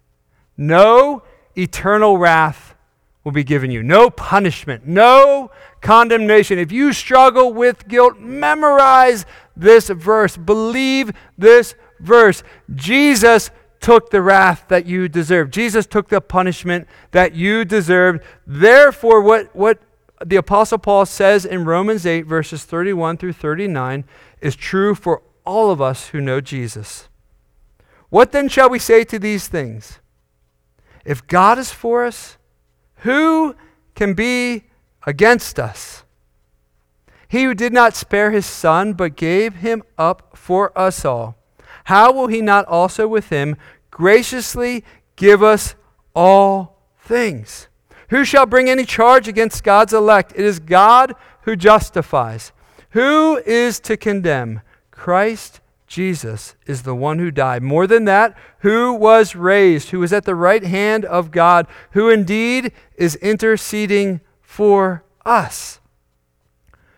No 0.57 1.23
eternal 1.57 2.17
wrath 2.17 2.75
will 3.24 3.32
be 3.32 3.43
given 3.43 3.72
you. 3.72 3.84
No 3.84 4.09
punishment, 4.09 4.88
no 4.88 5.51
condemnation. 5.82 6.57
If 6.57 6.72
you 6.72 6.93
struggle 6.93 7.53
with 7.53 7.88
guilt, 7.88 8.19
memorize 8.19 9.26
this 9.55 9.89
verse. 9.89 10.38
Believe 10.38 11.11
this 11.38 11.76
verse. 11.99 12.43
Jesus 12.74 13.51
took 13.80 14.11
the 14.11 14.22
wrath 14.22 14.65
that 14.69 14.86
you 14.86 15.07
deserved. 15.09 15.53
Jesus 15.53 15.86
took 15.86 16.09
the 16.09 16.22
punishment 16.22 16.88
that 17.11 17.36
you 17.36 17.65
deserved. 17.65 18.24
Therefore, 18.45 19.22
what, 19.22 19.55
what 19.55 19.80
the 20.24 20.36
Apostle 20.36 20.78
Paul 20.78 21.05
says 21.05 21.45
in 21.45 21.65
Romans 21.65 22.05
8, 22.05 22.22
verses 22.22 22.63
31 22.63 23.17
through 23.17 23.34
39, 23.34 24.05
is 24.39 24.55
true 24.55 24.95
for 24.95 25.24
all 25.45 25.72
of 25.72 25.82
us 25.82 26.09
who 26.09 26.22
know 26.22 26.41
Jesus. 26.41 27.09
What 28.09 28.32
then 28.32 28.49
shall 28.49 28.69
we 28.69 28.80
say 28.80 29.03
to 29.05 29.17
these 29.17 29.47
things? 29.47 29.99
If 31.05 31.26
God 31.26 31.57
is 31.57 31.72
for 31.72 32.05
us, 32.05 32.38
who 33.02 33.56
can 33.95 34.14
be 34.14 34.64
against 35.06 35.60
us? 35.60 36.04
He 37.28 37.43
who 37.43 37.54
did 37.54 37.72
not 37.72 37.95
spare 37.95 38.32
his 38.32 38.45
son, 38.45 38.93
but 38.93 39.16
gave 39.16 39.56
him 39.56 39.84
up 39.97 40.36
for 40.36 40.78
us 40.78 41.06
all 41.06 41.38
how 41.86 42.12
will 42.12 42.28
he 42.28 42.41
not 42.41 42.66
also 42.66 43.08
with 43.08 43.30
him 43.30 43.56
graciously 43.89 44.84
give 45.16 45.43
us 45.43 45.76
all 46.16 46.78
things? 46.99 47.68
Who 48.10 48.26
shall 48.26 48.45
bring 48.45 48.70
any 48.70 48.86
charge 48.86 49.28
against 49.28 49.64
God's 49.64 49.93
elect? 49.93 50.34
It 50.36 50.45
is 50.45 50.60
God 50.60 51.16
who 51.43 51.56
justifies. 51.56 52.52
Who 52.91 53.38
is 53.45 53.80
to 53.82 53.95
condemn? 53.95 54.62
Christ 54.91 55.61
Jesus 55.91 56.55
is 56.65 56.83
the 56.83 56.95
one 56.95 57.19
who 57.19 57.31
died. 57.31 57.61
More 57.61 57.85
than 57.85 58.05
that, 58.05 58.37
who 58.59 58.93
was 58.93 59.35
raised, 59.35 59.89
who 59.89 60.01
is 60.03 60.13
at 60.13 60.23
the 60.23 60.35
right 60.35 60.63
hand 60.63 61.03
of 61.03 61.31
God, 61.31 61.67
who 61.91 62.07
indeed 62.07 62.71
is 62.95 63.17
interceding 63.17 64.21
for 64.41 65.03
us. 65.25 65.81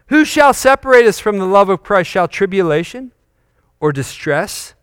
Who 0.10 0.24
shall 0.24 0.54
separate 0.54 1.08
us 1.08 1.18
from 1.18 1.40
the 1.40 1.48
love 1.48 1.70
of 1.70 1.82
Christ? 1.82 2.12
Shall 2.12 2.28
tribulation 2.28 3.12
or 3.80 3.92
distress, 3.92 4.76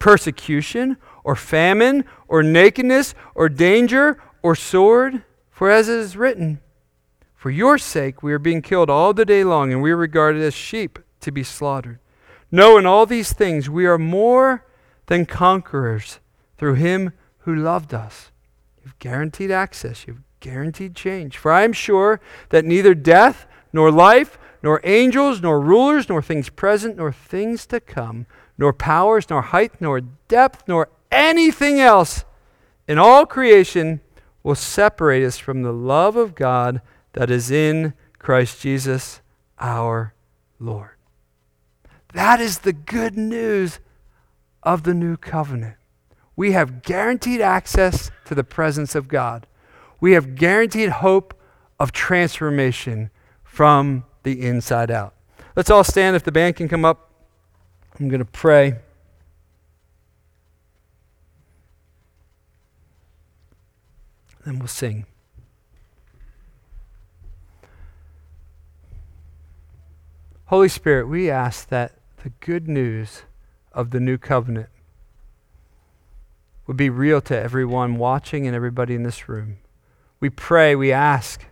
persecution, 0.00 0.96
or 1.22 1.36
famine, 1.36 2.04
or 2.26 2.42
nakedness, 2.42 3.14
or 3.32 3.48
danger, 3.48 4.20
or 4.42 4.56
sword? 4.56 5.22
For 5.52 5.70
as 5.70 5.88
it 5.88 6.00
is 6.00 6.16
written, 6.16 6.60
For 7.36 7.52
your 7.52 7.78
sake 7.78 8.24
we 8.24 8.32
are 8.32 8.40
being 8.40 8.60
killed 8.60 8.90
all 8.90 9.14
the 9.14 9.24
day 9.24 9.44
long, 9.44 9.72
and 9.72 9.80
we 9.80 9.92
are 9.92 9.96
regarded 9.96 10.42
as 10.42 10.52
sheep 10.52 10.98
to 11.20 11.30
be 11.30 11.44
slaughtered. 11.44 12.00
No, 12.52 12.78
in 12.78 12.86
all 12.86 13.06
these 13.06 13.32
things 13.32 13.68
we 13.68 13.86
are 13.86 13.98
more 13.98 14.64
than 15.06 15.26
conquerors 15.26 16.20
through 16.56 16.74
him 16.74 17.12
who 17.38 17.54
loved 17.54 17.92
us. 17.92 18.30
You've 18.84 18.98
guaranteed 19.00 19.50
access, 19.50 20.06
you've 20.06 20.22
guaranteed 20.38 20.94
change. 20.94 21.36
For 21.36 21.50
I 21.50 21.62
am 21.62 21.72
sure 21.72 22.20
that 22.50 22.64
neither 22.64 22.94
death, 22.94 23.46
nor 23.72 23.90
life, 23.90 24.38
nor 24.62 24.80
angels, 24.84 25.40
nor 25.40 25.60
rulers, 25.60 26.08
nor 26.08 26.22
things 26.22 26.48
present, 26.50 26.96
nor 26.96 27.10
things 27.10 27.66
to 27.66 27.80
come 27.80 28.26
nor 28.58 28.72
powers, 28.72 29.28
nor 29.28 29.42
height, 29.42 29.80
nor 29.80 30.00
depth, 30.00 30.64
nor 30.68 30.88
anything 31.10 31.80
else 31.80 32.24
in 32.86 32.98
all 32.98 33.26
creation 33.26 34.00
will 34.42 34.54
separate 34.54 35.24
us 35.24 35.38
from 35.38 35.62
the 35.62 35.72
love 35.72 36.16
of 36.16 36.34
God 36.34 36.80
that 37.14 37.30
is 37.30 37.50
in 37.50 37.94
Christ 38.18 38.60
Jesus 38.60 39.20
our 39.58 40.14
Lord. 40.58 40.91
That 42.12 42.40
is 42.40 42.60
the 42.60 42.72
good 42.72 43.16
news 43.16 43.80
of 44.62 44.82
the 44.82 44.94
new 44.94 45.16
covenant. 45.16 45.76
We 46.36 46.52
have 46.52 46.82
guaranteed 46.82 47.40
access 47.40 48.10
to 48.26 48.34
the 48.34 48.44
presence 48.44 48.94
of 48.94 49.08
God. 49.08 49.46
We 50.00 50.12
have 50.12 50.34
guaranteed 50.34 50.90
hope 50.90 51.34
of 51.78 51.92
transformation 51.92 53.10
from 53.44 54.04
the 54.22 54.46
inside 54.46 54.90
out. 54.90 55.14
Let's 55.56 55.70
all 55.70 55.84
stand 55.84 56.16
if 56.16 56.22
the 56.22 56.32
band 56.32 56.56
can 56.56 56.68
come 56.68 56.84
up. 56.84 57.10
I'm 57.98 58.08
going 58.08 58.20
to 58.20 58.24
pray. 58.24 58.76
Then 64.44 64.58
we'll 64.58 64.68
sing. 64.68 65.06
Holy 70.46 70.68
Spirit, 70.68 71.06
we 71.08 71.30
ask 71.30 71.68
that 71.68 71.92
the 72.22 72.30
good 72.40 72.68
news 72.68 73.22
of 73.72 73.90
the 73.90 73.98
new 73.98 74.16
covenant 74.16 74.68
would 76.66 76.76
be 76.76 76.88
real 76.88 77.20
to 77.20 77.36
everyone 77.36 77.96
watching 77.96 78.46
and 78.46 78.54
everybody 78.54 78.94
in 78.94 79.02
this 79.02 79.28
room. 79.28 79.56
We 80.20 80.30
pray, 80.30 80.76
we 80.76 80.92
ask 80.92 81.44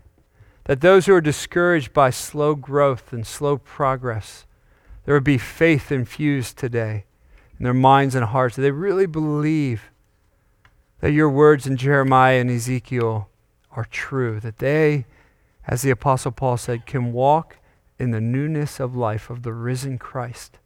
that 0.65 0.81
those 0.81 1.07
who 1.07 1.15
are 1.15 1.21
discouraged 1.21 1.93
by 1.93 2.11
slow 2.11 2.55
growth 2.55 3.13
and 3.13 3.27
slow 3.27 3.59
progress, 3.59 4.47
there 5.05 5.15
would 5.15 5.25
be 5.25 5.39
faith 5.39 5.91
infused 5.91 6.57
today 6.57 7.05
in 7.59 7.65
their 7.65 7.75
minds 7.75 8.15
and 8.15 8.27
hearts. 8.27 8.55
That 8.55 8.63
They 8.63 8.71
really 8.71 9.07
believe 9.07 9.91
that 11.01 11.11
your 11.11 11.29
words 11.29 11.67
in 11.67 11.77
Jeremiah 11.77 12.41
and 12.41 12.51
Ezekiel 12.51 13.29
are 13.73 13.87
true, 13.87 14.39
that 14.39 14.59
they, 14.59 15.07
as 15.67 15.83
the 15.83 15.91
Apostle 15.91 16.31
Paul 16.31 16.57
said, 16.57 16.87
can 16.87 17.13
walk 17.13 17.57
in 18.01 18.11
the 18.13 18.21
newness 18.21 18.81
of 18.81 18.97
life 18.97 19.29
of 19.29 19.43
the 19.43 19.53
risen 19.53 19.99
Christ. 19.99 20.59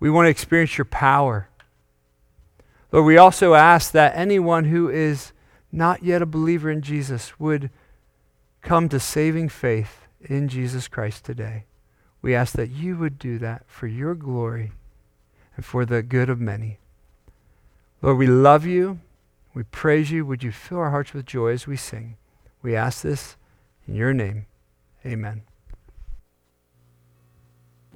We 0.00 0.10
want 0.10 0.26
to 0.26 0.30
experience 0.30 0.78
your 0.78 0.86
power. 0.86 1.48
Lord, 2.90 3.04
we 3.04 3.18
also 3.18 3.54
ask 3.54 3.92
that 3.92 4.16
anyone 4.16 4.64
who 4.64 4.88
is 4.88 5.32
not 5.70 6.02
yet 6.02 6.22
a 6.22 6.26
believer 6.26 6.70
in 6.70 6.80
Jesus 6.80 7.38
would 7.38 7.70
come 8.62 8.88
to 8.88 8.98
saving 8.98 9.50
faith 9.50 10.06
in 10.22 10.48
Jesus 10.48 10.88
Christ 10.88 11.24
today. 11.24 11.66
We 12.22 12.34
ask 12.34 12.54
that 12.54 12.70
you 12.70 12.96
would 12.96 13.18
do 13.18 13.38
that 13.38 13.64
for 13.66 13.86
your 13.86 14.14
glory 14.14 14.72
and 15.56 15.64
for 15.64 15.84
the 15.84 16.02
good 16.02 16.30
of 16.30 16.40
many. 16.40 16.78
Lord, 18.00 18.16
we 18.16 18.26
love 18.26 18.64
you. 18.64 19.00
We 19.52 19.64
praise 19.64 20.10
you. 20.10 20.24
Would 20.24 20.42
you 20.42 20.52
fill 20.52 20.78
our 20.78 20.90
hearts 20.90 21.12
with 21.12 21.26
joy 21.26 21.48
as 21.48 21.66
we 21.66 21.76
sing? 21.76 22.16
We 22.62 22.74
ask 22.74 23.02
this 23.02 23.36
in 23.86 23.94
your 23.94 24.14
name. 24.14 24.46
Amen. 25.04 25.42